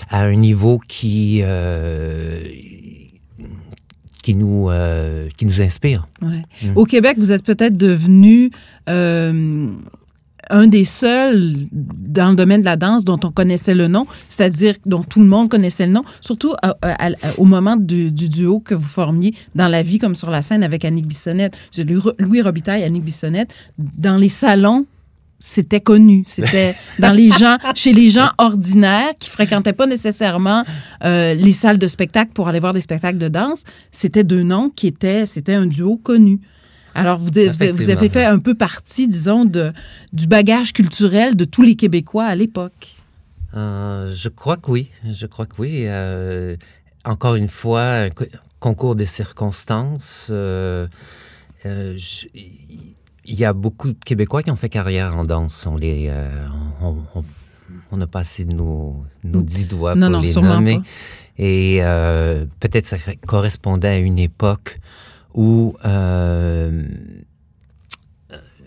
à 0.09 0.23
un 0.23 0.35
niveau 0.35 0.79
qui 0.79 1.41
qui 4.25 4.33
nous, 4.33 4.71
euh, 4.71 5.29
qui 5.37 5.45
nous 5.45 5.61
inspire. 5.61 6.07
Ouais. 6.19 6.41
Mm. 6.63 6.75
Au 6.75 6.85
Québec, 6.85 7.17
vous 7.19 7.31
êtes 7.31 7.43
peut-être 7.43 7.77
devenu 7.77 8.49
euh, 8.89 9.67
un 10.49 10.65
des 10.65 10.83
seuls 10.83 11.53
dans 11.71 12.31
le 12.31 12.35
domaine 12.35 12.61
de 12.61 12.65
la 12.65 12.75
danse 12.75 13.05
dont 13.05 13.19
on 13.23 13.29
connaissait 13.29 13.75
le 13.75 13.87
nom, 13.87 14.07
c'est-à-dire 14.27 14.77
dont 14.87 15.03
tout 15.03 15.19
le 15.19 15.27
monde 15.27 15.47
connaissait 15.47 15.85
le 15.85 15.91
nom, 15.91 16.03
surtout 16.21 16.55
au 17.37 17.45
moment 17.45 17.75
du, 17.75 18.11
duo 18.11 18.61
que 18.61 18.73
vous 18.73 18.87
formiez 18.87 19.35
dans 19.53 19.67
la 19.67 19.83
vie 19.83 19.99
comme 19.99 20.15
sur 20.15 20.31
la 20.31 20.41
scène 20.41 20.63
avec 20.63 20.85
Annick 20.85 21.05
Bissonnette. 21.05 21.55
Louis 22.17 22.41
Robitaille, 22.41 22.83
Annick 22.83 23.03
Bissonnette, 23.03 23.53
dans 23.77 24.17
les 24.17 24.29
salons 24.29 24.87
c'était 25.45 25.79
connu. 25.79 26.23
C'était 26.25 26.75
dans 26.97 27.13
les 27.13 27.29
gens, 27.29 27.57
chez 27.75 27.93
les 27.93 28.09
gens 28.09 28.31
ordinaires 28.39 29.13
qui 29.19 29.29
fréquentaient 29.29 29.73
pas 29.73 29.85
nécessairement 29.85 30.63
euh, 31.03 31.35
les 31.35 31.53
salles 31.53 31.77
de 31.77 31.87
spectacle 31.87 32.31
pour 32.33 32.47
aller 32.47 32.59
voir 32.59 32.73
des 32.73 32.81
spectacles 32.81 33.19
de 33.19 33.27
danse. 33.27 33.63
C'était 33.91 34.23
deux 34.23 34.41
noms 34.41 34.71
qui 34.71 34.87
étaient, 34.87 35.27
c'était 35.27 35.53
un 35.53 35.67
duo 35.67 35.97
connu. 35.97 36.39
Alors, 36.95 37.19
vous, 37.19 37.29
vous, 37.29 37.89
avez 37.91 38.09
fait 38.09 38.25
un 38.25 38.39
peu 38.39 38.55
partie, 38.55 39.07
disons, 39.07 39.45
de, 39.45 39.71
du 40.13 40.25
bagage 40.25 40.73
culturel 40.73 41.35
de 41.35 41.45
tous 41.45 41.61
les 41.61 41.75
Québécois 41.75 42.25
à 42.25 42.33
l'époque. 42.33 42.95
Euh, 43.55 44.13
je 44.15 44.29
crois 44.29 44.57
que 44.57 44.71
oui. 44.71 44.89
Je 45.11 45.27
crois 45.27 45.45
que 45.45 45.55
oui. 45.59 45.83
Euh, 45.85 46.55
encore 47.03 47.35
une 47.35 47.49
fois, 47.49 47.83
un 47.83 48.09
concours 48.59 48.95
de 48.95 49.05
circonstances. 49.05 50.25
Je, 50.29 50.87
il 53.27 53.35
y 53.35 53.45
a 53.45 53.53
beaucoup 53.53 53.89
de 53.89 53.97
Québécois 54.03 54.43
qui 54.43 54.51
ont 54.51 54.55
fait 54.55 54.69
carrière 54.69 55.15
en 55.15 55.23
danse. 55.23 55.65
On 55.65 55.77
les, 55.77 56.07
euh, 56.09 56.47
on, 57.91 58.01
a 58.01 58.07
passé 58.07 58.45
nos, 58.45 59.03
nos 59.23 59.41
dix 59.41 59.67
doigts 59.67 59.93
pour 59.93 60.21
les 60.21 60.33
nommer. 60.33 60.81
Et 61.37 61.79
euh, 61.81 62.45
peut-être 62.59 62.85
ça 62.85 62.97
correspondait 63.25 63.87
à 63.87 63.97
une 63.97 64.19
époque 64.19 64.79
où 65.33 65.75
euh, 65.85 66.87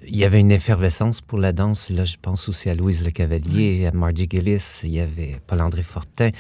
il 0.07 0.17
y 0.17 0.25
avait 0.25 0.41
une 0.41 0.51
effervescence 0.51 1.21
pour 1.21 1.39
la 1.39 1.53
danse. 1.53 1.89
Là, 1.89 2.05
je 2.05 2.17
pense 2.21 2.49
aussi 2.49 2.69
à 2.69 2.75
Louise 2.75 3.05
Le 3.05 3.11
Cavalier, 3.11 3.87
à 3.87 3.93
Margie 3.93 4.29
Gillis, 4.31 4.81
il 4.83 4.91
y 4.91 5.01
avait 5.01 5.41
Paul-André 5.47 5.83
Fortin. 5.83 6.31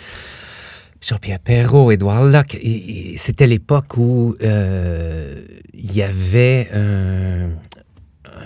Jean-Pierre 1.00 1.38
Perrault, 1.38 1.92
Édouard 1.92 2.24
Locke. 2.24 2.58
C'était 3.16 3.46
l'époque 3.46 3.96
où 3.96 4.34
il 4.40 5.92
y 5.94 6.02
avait 6.02 6.68
un, 6.74 7.50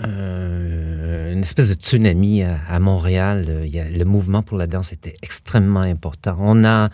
euh, 0.05 1.33
une 1.33 1.41
espèce 1.41 1.69
de 1.69 1.75
tsunami 1.75 2.43
à, 2.43 2.79
Montréal. 2.79 3.45
Euh, 3.49 3.65
il 3.65 3.73
y 3.73 3.79
a, 3.79 3.89
le 3.89 4.05
mouvement 4.05 4.43
pour 4.43 4.57
la 4.57 4.67
danse 4.67 4.91
était 4.93 5.15
extrêmement 5.21 5.81
important. 5.81 6.37
On 6.39 6.63
a, 6.63 6.89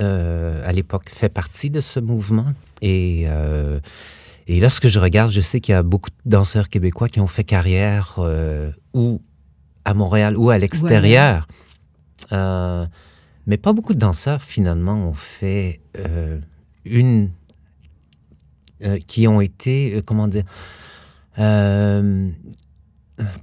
euh, 0.00 0.68
à 0.68 0.72
l'époque, 0.72 1.10
fait 1.10 1.28
partie 1.28 1.70
de 1.70 1.80
ce 1.80 2.00
mouvement. 2.00 2.52
Et, 2.82 3.26
et 4.46 4.60
lorsque 4.60 4.88
je 4.88 4.98
regarde, 4.98 5.32
je 5.32 5.40
sais 5.40 5.60
qu'il 5.60 5.72
y 5.72 5.76
a 5.76 5.82
beaucoup 5.82 6.10
de 6.10 6.30
danseurs 6.30 6.68
québécois 6.68 7.08
qui 7.08 7.20
ont 7.20 7.26
fait 7.26 7.44
carrière 7.44 8.18
ou 8.92 9.22
à 9.86 9.94
Montréal 9.94 10.36
ou 10.36 10.50
à 10.50 10.58
l'extérieur. 10.58 11.48
mais 12.30 13.56
pas 13.56 13.72
beaucoup 13.72 13.94
de 13.94 13.98
danseurs, 13.98 14.42
finalement, 14.42 15.08
ont 15.08 15.14
fait 15.14 15.80
une... 16.84 17.30
qui 19.06 19.26
ont 19.26 19.40
été, 19.40 20.02
comment 20.04 20.28
dire 20.28 20.44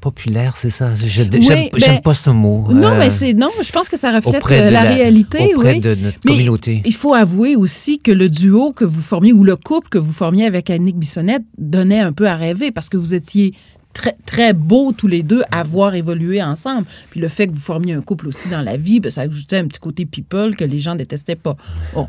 populaire, 0.02 0.58
c'est 0.58 0.70
ça? 0.70 0.94
J'aime 0.96 1.30
ben, 1.30 2.02
pas 2.04 2.14
ce 2.14 2.30
mot. 2.30 2.68
Non, 2.70 2.96
mais 2.96 3.08
euh, 3.08 3.10
c'est 3.10 3.34
non. 3.34 3.50
Je 3.64 3.72
pense 3.72 3.88
que 3.88 3.98
ça 3.98 4.12
reflète 4.12 4.44
euh, 4.52 4.70
la, 4.70 4.82
réalité, 4.82 5.56
auprès 5.56 5.80
de 5.80 5.96
notre 5.96 6.20
mais 6.26 6.34
communauté. 6.34 6.82
Il 6.86 6.94
faut 6.94 7.14
avouer 7.14 7.56
aussi 7.56 8.00
que 8.00 8.12
le 8.12 8.30
duo 8.30 8.74
que 8.74 8.84
vous 8.86 9.02
formiez 9.02 9.32
ou 9.32 9.44
le 9.44 9.56
couple 9.56 9.90
que 9.90 9.98
vous 9.98 10.12
formiez 10.12 10.46
avec 10.46 10.70
Annick 10.70 10.98
Bissonnette 10.98 11.44
donnait 11.58 12.00
un 12.00 12.12
peu 12.12 12.28
à 12.28 12.36
rêver 12.36 12.72
parce 12.72 12.90
que 12.90 12.98
vous 12.98 13.14
étiez 13.14 13.54
très, 13.94 14.16
très 14.26 14.54
beau 14.54 14.92
tous 14.92 15.08
les 15.08 15.24
deux 15.24 15.44
à 15.52 15.64
voir 15.64 15.96
évoluer 15.96 16.42
ensemble. 16.42 16.86
Puis 17.10 17.20
le 17.20 17.28
fait 17.28 17.48
que 17.48 17.54
vous 17.54 17.60
formiez 17.60 17.94
un 17.94 18.02
couple 18.02 18.28
aussi 18.28 18.50
dans 18.50 18.62
la 18.62 18.78
vie, 18.78 19.00
ben, 19.00 19.12
ça 19.12 19.22
ajoutait 19.22 19.58
un 19.58 19.68
petit 19.68 19.80
côté 19.80 20.06
people 20.06 20.56
que 20.56 20.64
les 20.64 20.80
gens 20.80 20.96
détestaient 20.96 21.36
pas. 21.36 21.56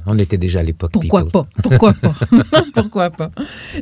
On 0.07 0.19
était 0.19 0.39
déjà 0.39 0.61
à 0.61 0.63
l'époque 0.63 0.93
Pourquoi 0.93 1.27
pas? 1.29 1.47
Pourquoi 1.63 1.93
pas? 1.95 2.15
Pourquoi 2.75 3.11
pas? 3.11 3.31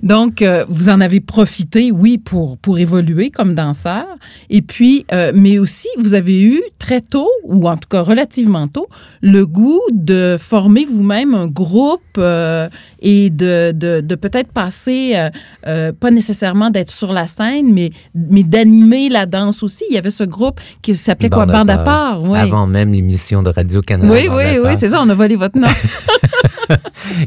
Donc, 0.02 0.42
euh, 0.42 0.64
vous 0.68 0.88
en 0.88 1.00
avez 1.00 1.20
profité, 1.20 1.90
oui, 1.90 2.18
pour, 2.18 2.58
pour 2.58 2.78
évoluer 2.78 3.30
comme 3.30 3.54
danseur. 3.54 4.06
Et 4.48 4.62
puis, 4.62 5.04
euh, 5.12 5.32
mais 5.34 5.58
aussi, 5.58 5.88
vous 5.98 6.14
avez 6.14 6.42
eu 6.42 6.62
très 6.78 7.00
tôt, 7.00 7.30
ou 7.44 7.68
en 7.68 7.76
tout 7.76 7.88
cas 7.88 8.02
relativement 8.02 8.68
tôt, 8.68 8.88
le 9.20 9.46
goût 9.46 9.80
de 9.92 10.36
former 10.38 10.84
vous-même 10.84 11.34
un 11.34 11.46
groupe 11.46 12.00
euh, 12.18 12.68
et 13.00 13.30
de, 13.30 13.72
de, 13.72 14.00
de 14.00 14.14
peut-être 14.14 14.52
passer, 14.52 15.28
pas 15.62 16.10
nécessairement 16.10 16.70
d'être 16.70 16.90
sur 16.90 17.12
la 17.12 17.28
scène, 17.28 17.72
mais 17.72 17.89
mais, 18.14 18.42
d'animer 18.42 19.08
la 19.08 19.26
danse 19.26 19.62
aussi. 19.62 19.84
Il 19.90 19.94
y 19.94 19.98
avait 19.98 20.10
ce 20.10 20.24
groupe 20.24 20.60
qui 20.82 20.94
s'appelait 20.96 21.30
quoi? 21.30 21.46
Bande 21.46 21.70
à 21.70 21.78
part. 21.78 22.22
Avant 22.34 22.66
même 22.66 22.92
l'émission 22.92 23.42
de 23.42 23.50
Radio-Canada. 23.50 24.12
Oui, 24.12 24.28
oui, 24.30 24.58
oui, 24.62 24.76
c'est 24.76 24.90
ça. 24.90 25.02
On 25.02 25.08
a 25.08 25.14
volé 25.14 25.36
votre 25.36 25.58
nom. 25.58 25.68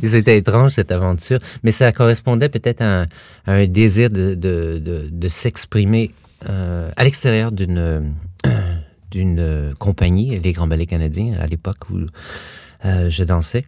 C'était 0.03 0.37
étrange, 0.37 0.71
cette 0.71 0.91
aventure. 0.91 1.39
Mais 1.63 1.71
ça 1.71 1.91
correspondait 1.91 2.49
peut-être 2.49 2.81
à, 2.81 3.05
un 3.45 3.67
désir 3.67 4.09
de, 4.09 4.35
de, 4.35 5.09
de, 5.11 5.27
s'exprimer 5.27 6.11
euh, 6.49 6.89
à 6.95 7.03
l'extérieur 7.03 7.51
d'une 7.51 8.13
d'une 9.11 9.73
compagnie, 9.77 10.39
les 10.39 10.53
Grands 10.53 10.65
Ballets 10.65 10.87
Canadiens, 10.87 11.33
à 11.39 11.45
l'époque 11.45 11.89
où 11.91 11.99
euh, 12.85 13.09
je 13.11 13.23
dansais. 13.23 13.63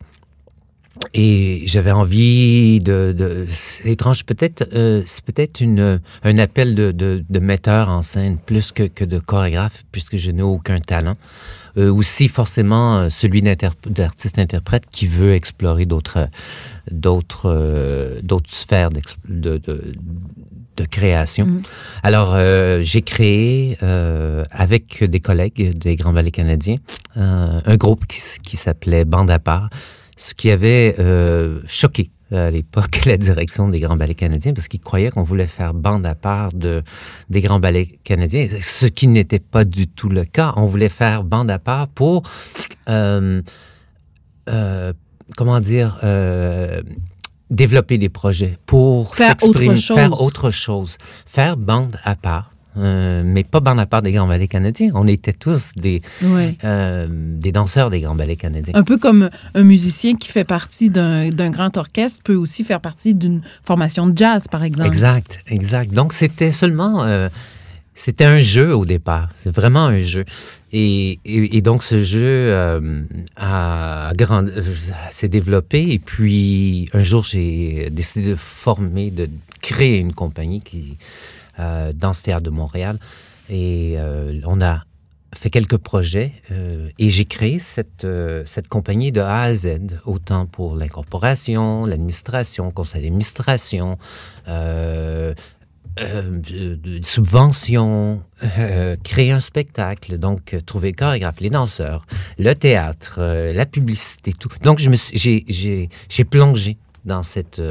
Et 1.14 1.64
j'avais 1.66 1.92
envie 1.92 2.80
de, 2.80 3.14
de 3.18 3.48
c'est 3.50 3.90
étrange, 3.90 4.24
peut-être, 4.25 4.68
euh, 4.74 5.04
c'est 5.06 5.24
peut-être 5.24 5.62
une, 5.62 6.02
un 6.24 6.38
appel 6.38 6.75
de, 6.75 6.92
de, 6.92 7.24
de, 7.30 7.40
metteur 7.40 7.90
en 7.90 8.04
scène 8.04 8.38
plus 8.38 8.72
que, 8.72 8.84
que 8.84 9.06
de 9.06 9.20
chorégraphe, 9.20 9.84
puisque 9.92 10.18
je 10.18 10.32
n'ai 10.32 10.42
aucun 10.42 10.80
talent. 10.80 11.16
Euh, 11.78 11.92
aussi 11.92 12.30
forcément 12.30 12.98
euh, 12.98 13.10
celui 13.10 13.42
d'artiste-interprète 13.42 14.86
qui 14.92 15.08
veut 15.08 15.34
explorer 15.34 15.86
d'autres, 15.86 16.30
d'autres, 16.90 17.52
euh, 17.54 18.22
d'autres 18.24 18.50
sphères 18.50 18.92
de, 18.92 19.02
de, 19.58 20.86
création. 20.90 21.48
Mm. 21.48 21.62
Alors, 22.04 22.34
euh, 22.34 22.80
j'ai 22.82 23.02
créé 23.02 23.78
avec 23.82 25.04
des 25.04 25.20
collègues 25.20 25.78
des 25.78 25.96
Grands 25.96 26.14
Ballets 26.14 26.32
canadiens 26.32 26.78
un 27.16 27.75
groupe 27.75 28.06
qui, 28.06 28.22
qui 28.44 28.56
s'appelait 28.56 29.04
Bande 29.04 29.32
à 29.32 29.40
part 29.40 29.70
ce 30.17 30.34
qui 30.34 30.50
avait 30.50 30.95
euh, 31.00 31.60
choqué 31.67 32.12
à 32.31 32.50
l'époque 32.50 33.01
la 33.05 33.17
direction 33.17 33.69
des 33.69 33.79
grands 33.79 33.98
ballets 33.98 34.15
canadiens 34.15 34.53
parce 34.53 34.67
qu'ils 34.67 34.79
croyaient 34.79 35.10
qu'on 35.10 35.24
voulait 35.24 35.48
faire 35.48 35.74
bande 35.74 36.05
à 36.05 36.15
part 36.15 36.53
de, 36.53 36.84
des 37.29 37.41
grands 37.41 37.60
ballets 37.60 38.00
canadiens, 38.03 38.48
ce 38.62 38.86
qui 38.86 39.07
n'était 39.07 39.39
pas 39.39 39.63
du 39.63 39.88
tout 39.88 40.10
le 40.10 40.25
cas. 40.25 40.53
On 40.55 40.65
voulait 40.65 40.89
faire 40.89 41.24
bande 41.24 41.51
à 41.51 41.60
part 41.60 41.88
pour, 41.88 42.24
euh, 42.89 43.41
euh, 44.50 44.93
comment 45.36 45.60
dire, 45.60 46.00
euh, 46.03 46.81
développer 47.50 47.98
des 47.98 48.10
projets, 48.10 48.57
pour 48.65 49.15
faire 49.15 49.36
autre, 49.43 49.75
faire 49.75 50.22
autre 50.22 50.51
chose, 50.51 50.98
faire 51.25 51.57
bande 51.57 52.00
à 52.03 52.15
part. 52.15 52.55
Euh, 52.77 53.24
mais 53.25 53.44
pas 53.44 53.62
part 53.62 54.01
des 54.01 54.12
grands 54.12 54.27
ballets 54.27 54.48
canadiens. 54.48 54.91
On 54.96 55.08
était 55.08 55.34
tous 55.34 55.72
des, 55.75 56.01
euh, 56.63 57.08
des 57.10 57.51
danseurs 57.51 57.89
des 57.89 58.01
grands 58.01 58.15
ballets 58.15 58.36
canadiens. 58.36 58.74
Un 58.75 58.84
peu 58.84 58.98
comme 58.98 59.29
un 59.53 59.63
musicien 59.63 60.15
qui 60.15 60.29
fait 60.29 60.44
partie 60.44 60.89
d'un 60.89 61.50
grand 61.50 61.77
orchestre 61.77 62.22
peut 62.24 62.36
aussi 62.36 62.63
faire 62.63 62.82
partie 62.82 63.15
d'une 63.15 63.41
formation 63.63 64.08
de 64.08 64.17
jazz, 64.17 64.48
par 64.50 64.63
exemple. 64.63 64.88
Exact, 64.88 65.39
exact. 65.48 65.94
Donc, 65.94 66.13
c'était 66.13 66.51
seulement... 66.51 67.03
Euh, 67.03 67.29
c'était 67.98 68.25
un 68.25 68.39
jeu 68.39 68.75
au 68.75 68.84
départ. 68.84 69.29
C'est 69.41 69.55
vraiment 69.55 69.86
un 69.86 70.01
jeu. 70.01 70.25
Et, 70.74 71.20
et, 71.24 71.62
donc, 71.62 71.82
ce 71.82 72.03
jeu 72.03 72.53
a, 73.38 74.12
grand, 74.17 74.44
s'est 75.12 75.29
développé. 75.29 75.94
Et 75.94 76.00
puis, 76.00 76.89
un 76.91 77.03
jour, 77.03 77.24
j'ai 77.24 77.88
décidé 77.91 78.32
de 78.32 78.36
former, 78.36 79.12
de 79.12 79.29
créer 79.62 80.00
une 80.00 80.12
compagnie 80.12 80.60
qui 80.60 80.98
dans 81.58 82.14
ce 82.14 82.24
théâtre 82.24 82.44
de 82.44 82.50
Montréal. 82.50 83.00
Et 83.50 83.96
euh, 83.98 84.40
on 84.46 84.62
a 84.62 84.84
fait 85.36 85.50
quelques 85.50 85.78
projets 85.78 86.32
euh, 86.52 86.90
et 86.98 87.10
j'ai 87.10 87.26
créé 87.26 87.60
cette, 87.60 88.08
cette 88.46 88.68
compagnie 88.68 89.12
de 89.12 89.20
A 89.20 89.42
à 89.42 89.56
Z, 89.56 90.00
autant 90.06 90.46
pour 90.46 90.76
l'incorporation, 90.76 91.86
l'administration, 91.86 92.72
conseil 92.72 93.02
d'administration, 93.02 93.98
euh, 94.48 95.34
subventions, 97.04 98.22
créer 99.04 99.32
un 99.32 99.40
spectacle, 99.40 100.18
donc 100.18 100.56
trouver 100.66 100.92
le 100.92 100.96
chorégraphe, 100.96 101.40
les 101.40 101.50
danseurs, 101.50 102.06
le 102.38 102.54
théâtre, 102.54 103.22
la 103.22 103.66
publicité, 103.66 104.34
tout. 104.34 104.50
Donc 104.62 104.80
j'ai 104.80 106.24
plongé 106.30 106.78
dans 107.06 107.24
cette, 107.24 107.62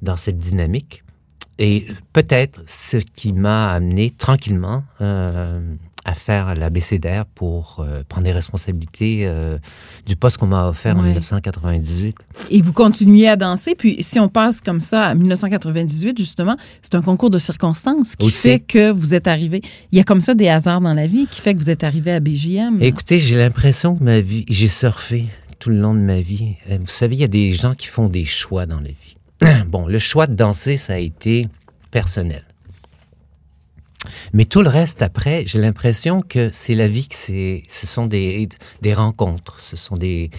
dans 0.00 0.16
cette 0.16 0.38
dynamique. 0.38 1.02
Et 1.60 1.86
peut-être 2.14 2.62
ce 2.66 2.96
qui 2.96 3.34
m'a 3.34 3.70
amené 3.70 4.10
tranquillement 4.10 4.82
euh, 5.02 5.60
à 6.06 6.14
faire 6.14 6.54
l'ABCDR 6.54 7.26
pour 7.34 7.80
euh, 7.80 8.02
prendre 8.08 8.26
les 8.26 8.32
responsabilités 8.32 9.26
euh, 9.26 9.58
du 10.06 10.16
poste 10.16 10.38
qu'on 10.38 10.46
m'a 10.46 10.70
offert 10.70 10.96
en 10.96 11.02
1998. 11.02 12.16
Et 12.50 12.62
vous 12.62 12.72
continuez 12.72 13.28
à 13.28 13.36
danser. 13.36 13.74
Puis 13.74 13.98
si 14.00 14.18
on 14.18 14.30
passe 14.30 14.62
comme 14.62 14.80
ça 14.80 15.04
à 15.04 15.14
1998, 15.14 16.16
justement, 16.16 16.56
c'est 16.80 16.94
un 16.94 17.02
concours 17.02 17.28
de 17.28 17.38
circonstances 17.38 18.16
qui 18.16 18.30
fait 18.30 18.60
que 18.60 18.90
vous 18.90 19.14
êtes 19.14 19.28
arrivé. 19.28 19.60
Il 19.92 19.98
y 19.98 20.00
a 20.00 20.04
comme 20.04 20.22
ça 20.22 20.34
des 20.34 20.48
hasards 20.48 20.80
dans 20.80 20.94
la 20.94 21.06
vie 21.06 21.26
qui 21.26 21.42
fait 21.42 21.52
que 21.52 21.58
vous 21.58 21.68
êtes 21.68 21.84
arrivé 21.84 22.10
à 22.10 22.20
BJM. 22.20 22.78
Écoutez, 22.80 23.18
j'ai 23.18 23.36
l'impression 23.36 23.96
que 23.96 24.02
ma 24.02 24.20
vie, 24.20 24.46
j'ai 24.48 24.68
surfé 24.68 25.26
tout 25.58 25.68
le 25.68 25.76
long 25.76 25.92
de 25.92 26.00
ma 26.00 26.22
vie. 26.22 26.54
Vous 26.70 26.86
savez, 26.86 27.16
il 27.16 27.20
y 27.20 27.24
a 27.24 27.28
des 27.28 27.52
gens 27.52 27.74
qui 27.74 27.88
font 27.88 28.08
des 28.08 28.24
choix 28.24 28.64
dans 28.64 28.80
la 28.80 28.88
vie. 28.88 29.16
bon, 29.66 29.86
le 29.86 29.98
choix 29.98 30.26
de 30.26 30.34
danser, 30.34 30.76
ça 30.76 30.94
a 30.94 30.98
été 30.98 31.48
personnel. 31.90 32.44
Mais 34.32 34.44
tout 34.44 34.62
le 34.62 34.68
reste 34.68 35.02
après, 35.02 35.44
j'ai 35.46 35.58
l'impression 35.58 36.22
que 36.22 36.50
c'est 36.52 36.74
la 36.74 36.88
vie, 36.88 37.08
que 37.08 37.14
c'est, 37.14 37.64
ce 37.68 37.86
sont 37.86 38.06
des, 38.06 38.48
des 38.80 38.94
rencontres, 38.94 39.60
ce 39.60 39.76
sont 39.76 39.96
des, 39.96 40.30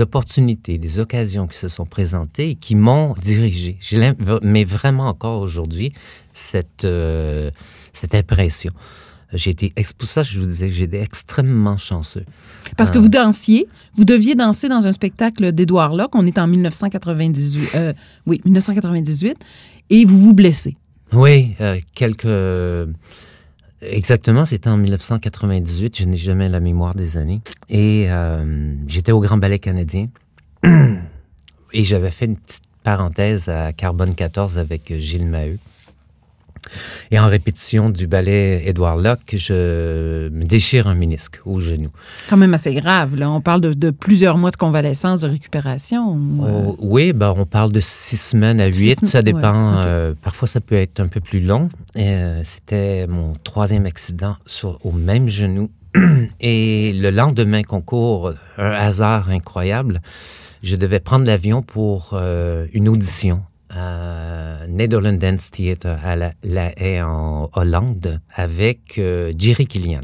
opportunités, 0.00 0.78
des 0.78 0.98
occasions 0.98 1.46
qui 1.46 1.56
se 1.56 1.68
sont 1.68 1.86
présentées 1.86 2.50
et 2.50 2.54
qui 2.56 2.74
m'ont 2.74 3.14
dirigé. 3.22 3.78
J'ai 3.80 4.12
mais 4.42 4.64
vraiment 4.64 5.06
encore 5.06 5.40
aujourd'hui 5.40 5.92
cette, 6.34 6.84
euh, 6.84 7.50
cette 7.92 8.14
impression. 8.14 8.72
J'ai 9.32 9.50
été, 9.50 9.72
pour 9.98 10.08
ça, 10.08 10.22
je 10.22 10.38
vous 10.38 10.46
disais 10.46 10.68
que 10.68 10.74
j'étais 10.74 11.00
extrêmement 11.00 11.78
chanceux. 11.78 12.24
Parce 12.76 12.90
que 12.90 12.98
vous 12.98 13.08
dansiez, 13.08 13.66
vous 13.94 14.04
deviez 14.04 14.34
danser 14.34 14.68
dans 14.68 14.86
un 14.86 14.92
spectacle 14.92 15.52
d'Édouard 15.52 15.94
Locke, 15.94 16.14
on 16.14 16.26
est 16.26 16.38
en 16.38 16.46
1998, 16.46 17.70
euh, 17.74 17.92
oui, 18.26 18.40
1998, 18.44 19.36
et 19.90 20.04
vous 20.04 20.18
vous 20.18 20.34
blessez. 20.34 20.76
Oui, 21.12 21.54
euh, 21.60 21.78
quelques... 21.94 22.88
Exactement, 23.82 24.46
c'était 24.46 24.70
en 24.70 24.78
1998, 24.78 25.98
je 25.98 26.04
n'ai 26.04 26.16
jamais 26.16 26.48
la 26.48 26.60
mémoire 26.60 26.94
des 26.94 27.16
années. 27.16 27.40
Et 27.68 28.06
euh, 28.08 28.74
j'étais 28.86 29.12
au 29.12 29.20
Grand 29.20 29.36
Ballet 29.36 29.58
canadien. 29.58 30.08
et 30.64 31.84
j'avais 31.84 32.10
fait 32.10 32.24
une 32.26 32.36
petite 32.36 32.64
parenthèse 32.82 33.48
à 33.48 33.72
Carbone 33.72 34.14
14 34.14 34.56
avec 34.56 34.94
Gilles 34.98 35.26
Maheu. 35.26 35.58
Et 37.10 37.18
en 37.18 37.28
répétition 37.28 37.90
du 37.90 38.06
ballet 38.06 38.62
Édouard 38.66 38.96
Locke, 38.96 39.34
je 39.36 40.28
me 40.28 40.44
déchire 40.44 40.86
un 40.86 40.94
ménisque 40.94 41.40
au 41.44 41.60
genou. 41.60 41.90
Quand 42.28 42.36
même 42.36 42.54
assez 42.54 42.74
grave. 42.74 43.16
Là. 43.16 43.30
On 43.30 43.40
parle 43.40 43.60
de, 43.60 43.90
plusieurs 43.90 44.38
mois 44.38 44.50
de 44.50 44.56
convalescence, 44.56 45.20
de 45.20 45.28
récupération. 45.28 46.18
Euh? 46.42 46.64
Oh, 46.66 46.76
oui, 46.80 47.12
ben, 47.12 47.34
on 47.36 47.46
parle 47.46 47.72
de 47.72 47.80
six 47.80 48.16
semaines 48.16 48.60
à 48.60 48.66
huit. 48.66 49.04
ça 49.06 49.22
dépend. 49.22 49.82
Euh, 49.84 50.14
parfois, 50.22 50.48
ça 50.48 50.60
peut 50.60 50.74
être 50.74 51.00
un 51.00 51.08
peu 51.08 51.20
plus 51.20 51.40
long. 51.40 51.68
Euh, 51.96 52.42
c'était 52.44 53.06
mon 53.06 53.34
troisième 53.44 53.86
accident 53.86 54.36
sur, 54.46 54.78
au 54.84 54.92
même 54.92 55.28
genou. 55.28 55.70
Et 56.40 56.92
le 56.92 57.10
lendemain 57.10 57.62
concours, 57.62 58.32
un 58.58 58.70
hasard 58.70 59.30
incroyable, 59.30 60.02
je 60.62 60.76
devais 60.76 61.00
prendre 61.00 61.24
l'avion 61.24 61.62
pour 61.62 62.18
une 62.72 62.88
audition 62.88 63.42
à 63.70 64.66
Netherlands 64.68 65.18
Dance 65.18 65.50
Theatre 65.50 65.96
à 66.02 66.16
La, 66.16 66.32
Haye 66.76 67.02
en 67.02 67.50
Hollande 67.54 68.20
avec 68.34 68.98
euh, 68.98 69.32
Jerry 69.36 69.66
Killian. 69.66 70.02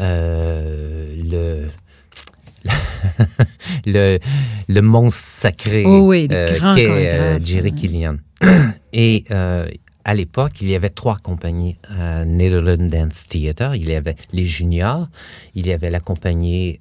Euh, 0.00 1.14
le, 1.16 1.68
le, 3.86 4.18
le 4.68 4.82
monstre 4.82 5.22
sacré 5.22 5.84
oh 5.86 6.08
oui, 6.08 6.28
euh, 6.30 6.46
est 6.76 7.44
Jerry 7.44 7.72
Killian. 7.72 8.16
Et 8.92 9.24
à 9.30 10.14
l'époque, 10.14 10.60
il 10.62 10.70
y 10.70 10.74
avait 10.74 10.88
trois 10.88 11.16
compagnies 11.16 11.76
à 11.88 12.24
Netherlands 12.24 12.88
Dance 12.88 13.26
Theatre. 13.28 13.74
Il 13.74 13.88
y 13.88 13.94
avait 13.94 14.16
les 14.32 14.46
juniors, 14.46 15.08
il 15.54 15.66
y 15.66 15.72
avait 15.72 15.90
la 15.90 16.00
compagnie 16.00 16.80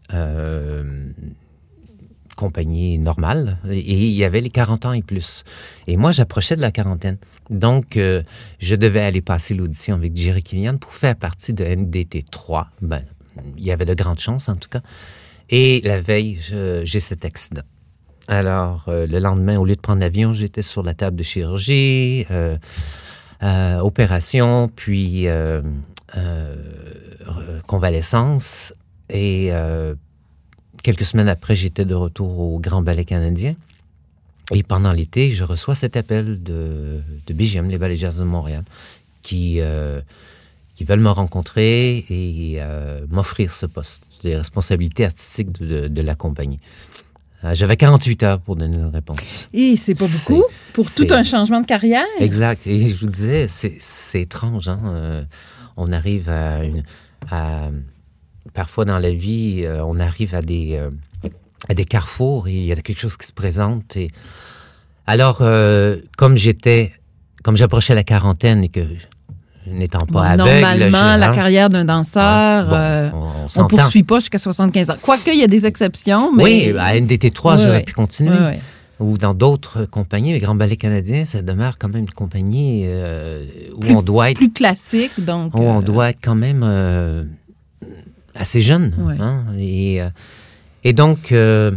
compagnie 2.37 2.97
normale 2.97 3.57
et 3.69 3.79
il 3.79 4.13
y 4.13 4.23
avait 4.23 4.39
les 4.39 4.49
40 4.49 4.85
ans 4.85 4.93
et 4.93 5.01
plus. 5.01 5.43
Et 5.87 5.97
moi, 5.97 6.13
j'approchais 6.13 6.55
de 6.55 6.61
la 6.61 6.71
quarantaine. 6.71 7.17
Donc, 7.49 7.97
euh, 7.97 8.23
je 8.59 8.75
devais 8.75 9.01
aller 9.01 9.21
passer 9.21 9.53
l'audition 9.53 9.95
avec 9.95 10.15
Jerry 10.15 10.43
Killian 10.43 10.77
pour 10.77 10.93
faire 10.93 11.15
partie 11.17 11.51
de 11.51 11.65
NDT 11.65 12.25
3. 12.31 12.67
Ben, 12.81 13.03
il 13.57 13.65
y 13.65 13.71
avait 13.71 13.85
de 13.85 13.93
grandes 13.93 14.19
chances, 14.19 14.47
en 14.47 14.55
tout 14.55 14.69
cas. 14.69 14.81
Et 15.49 15.81
la 15.83 15.99
veille, 15.99 16.39
j'ai 16.83 16.99
cet 16.99 17.25
accident. 17.25 17.63
Alors, 18.27 18.85
euh, 18.87 19.07
le 19.07 19.19
lendemain, 19.19 19.57
au 19.57 19.65
lieu 19.65 19.75
de 19.75 19.81
prendre 19.81 20.01
l'avion, 20.01 20.33
j'étais 20.33 20.61
sur 20.61 20.83
la 20.83 20.93
table 20.93 21.15
de 21.15 21.23
chirurgie, 21.23 22.25
euh, 22.31 22.57
opération, 23.79 24.69
puis 24.73 25.27
convalescence. 27.65 28.73
Et 29.09 29.51
quelques 30.87 31.05
semaines 31.05 31.27
après, 31.27 31.53
j'étais 31.53 31.83
de 31.83 31.95
retour 31.95 32.39
au 32.39 32.59
Grand 32.61 32.81
Ballet 32.81 33.03
canadien. 33.03 33.55
Et 34.53 34.63
pendant 34.63 34.93
l'été, 34.93 35.31
je 35.31 35.43
reçois 35.43 35.75
cet 35.75 35.97
appel 35.97 36.41
de, 36.41 37.01
de 37.27 37.33
BGM, 37.33 37.67
les 37.67 37.77
Ballets 37.77 37.97
Jazz 37.97 38.19
de 38.19 38.23
Montréal, 38.23 38.63
qui, 39.21 39.59
euh, 39.59 39.99
qui 40.75 40.85
veulent 40.85 41.01
me 41.01 41.09
rencontrer 41.09 42.05
et 42.09 42.59
euh, 42.61 43.05
m'offrir 43.09 43.51
ce 43.51 43.65
poste 43.65 44.03
de 44.23 44.35
responsabilité 44.35 45.03
artistique 45.03 45.51
de, 45.59 46.01
la 46.01 46.15
compagnie. 46.15 46.61
Euh, 47.43 47.53
j'avais 47.53 47.75
48 47.75 48.23
heures 48.23 48.39
pour 48.39 48.55
donner 48.55 48.77
une 48.77 48.85
réponse. 48.85 49.49
Et 49.51 49.75
c'est 49.75 49.93
pas 49.93 50.07
beaucoup 50.07 50.45
pour 50.71 50.89
tout 50.89 51.07
un 51.09 51.23
changement 51.23 51.59
de 51.59 51.65
carrière. 51.65 52.05
Exact. 52.21 52.65
Et 52.65 52.93
je 52.93 53.03
vous 53.03 53.11
disais, 53.11 53.47
c'est 53.49 54.21
étrange. 54.21 54.69
Hein? 54.69 55.27
on 55.75 55.91
arrive 55.91 56.29
à, 56.29 56.63
une, 56.63 56.83
à 57.29 57.71
parfois 58.53 58.85
dans 58.85 58.99
la 58.99 59.11
vie, 59.11 59.61
euh, 59.63 59.83
on 59.85 59.99
arrive 59.99 60.35
à 60.35 60.41
des, 60.41 60.77
euh, 60.79 60.89
à 61.69 61.73
des 61.73 61.85
carrefours 61.85 62.47
et 62.47 62.53
il 62.53 62.65
y 62.65 62.71
a 62.71 62.75
quelque 62.75 62.99
chose 62.99 63.17
qui 63.17 63.27
se 63.27 63.33
présente. 63.33 63.95
Et 63.97 64.11
alors, 65.05 65.39
euh, 65.41 65.97
comme 66.17 66.37
j'étais, 66.37 66.93
comme 67.43 67.57
j'approchais 67.57 67.95
la 67.95 68.03
quarantaine 68.03 68.63
et 68.63 68.69
que 68.69 68.81
n'étant 69.65 69.99
pas 69.99 70.05
Bon, 70.13 70.19
aveugle, 70.19 70.61
normalement, 70.61 71.13
je- 71.15 71.19
la 71.19 71.33
carrière 71.33 71.69
d'un 71.69 71.85
danseur, 71.85 72.21
ah, 72.73 73.09
bon, 73.11 73.17
on, 73.45 73.49
s'entend. 73.49 73.67
poursuit 73.77 74.03
pas 74.03 74.19
jusqu'à 74.19 74.37
75 74.39 74.89
ans. 74.91 74.95
Quoique, 75.01 75.29
il 75.31 75.39
y 75.39 75.43
a 75.43 75.47
des 75.47 75.65
exceptions, 75.65 76.31
mais... 76.33 76.43
Oui, 76.43 76.77
à 76.77 76.95
NDT3, 76.95 77.55
Oui, 77.57 77.63
j'aurais 77.63 77.77
oui. 77.79 77.83
pu 77.83 77.93
continuer. 77.93 78.35
Oui. 78.39 78.59
Ou 78.99 79.17
dans 79.19 79.33
d'autres 79.35 79.85
compagnies, 79.85 80.33
les 80.33 80.39
Grands 80.39 80.55
Ballets 80.55 80.75
canadiens, 80.77 81.23
ça 81.25 81.41
demeure 81.43 81.77
quand 81.77 81.89
même 81.89 82.01
une 82.03 82.09
compagnie 82.09 82.83
euh, 82.85 83.45
où 83.75 83.79
Plus- 83.81 83.95
on 83.95 84.01
doit 84.01 84.31
être 84.31 84.37
Plus 84.37 84.51
classique, 84.51 85.11
donc... 85.23 85.53
où 85.53 85.61
on 85.61 85.81
doit 85.81 86.09
être 86.09 86.19
quand 86.23 86.33
même 86.33 86.63
euh, 86.63 87.23
assez 88.37 88.61
jeune. 88.61 88.93
Ouais. 88.99 89.15
hein. 89.19 89.45
Et, 89.57 90.01
euh, 90.01 90.09
et 90.83 90.93
donc, 90.93 91.31
euh, 91.31 91.71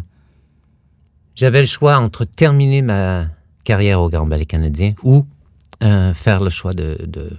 j'avais 1.34 1.60
le 1.60 1.66
choix 1.66 1.98
entre 1.98 2.24
terminer 2.24 2.82
ma 2.82 3.26
carrière 3.64 4.00
au 4.00 4.08
Grand 4.10 4.26
Ballet 4.26 4.46
canadien 4.46 4.94
ou 5.02 5.26
euh, 5.82 6.12
faire 6.14 6.42
le 6.42 6.50
choix 6.50 6.74
de, 6.74 6.98
de, 7.06 7.30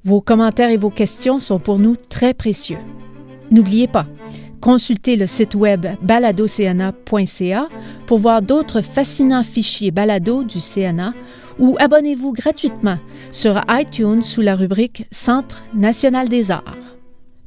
Vos 0.03 0.23
commentaires 0.23 0.71
et 0.71 0.79
vos 0.79 0.89
questions 0.89 1.41
sont 1.41 1.59
pour 1.59 1.79
nous 1.79 1.97
très 1.97 2.33
précieux. 2.33 2.79
N'oubliez 3.51 3.87
pas, 3.87 4.07
consultez 4.61 5.17
le 5.17 5.27
site 5.27 5.55
web 5.55 5.87
baladocna.ca 6.03 7.69
pour 8.07 8.19
voir 8.19 8.43
d'autres 8.43 8.83
fascinants 8.83 9.43
fichiers 9.43 9.91
balado 9.91 10.45
du 10.45 10.59
CNA 10.59 11.15
ou 11.59 11.77
abonnez-vous 11.79 12.33
gratuitement 12.33 12.99
sur 13.31 13.61
iTunes 13.69 14.23
sous 14.23 14.41
la 14.41 14.57
rubrique 14.57 15.07
Centre 15.11 15.63
national 15.75 16.29
des 16.29 16.51
arts. 16.51 16.77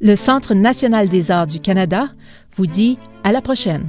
Le 0.02 0.16
Centre 0.16 0.54
national 0.54 1.08
des 1.08 1.32
arts 1.32 1.48
du 1.48 1.60
Canada 1.60 2.10
vous 2.56 2.68
dit 2.68 2.98
à 3.24 3.32
la 3.32 3.42
prochaine. 3.42 3.86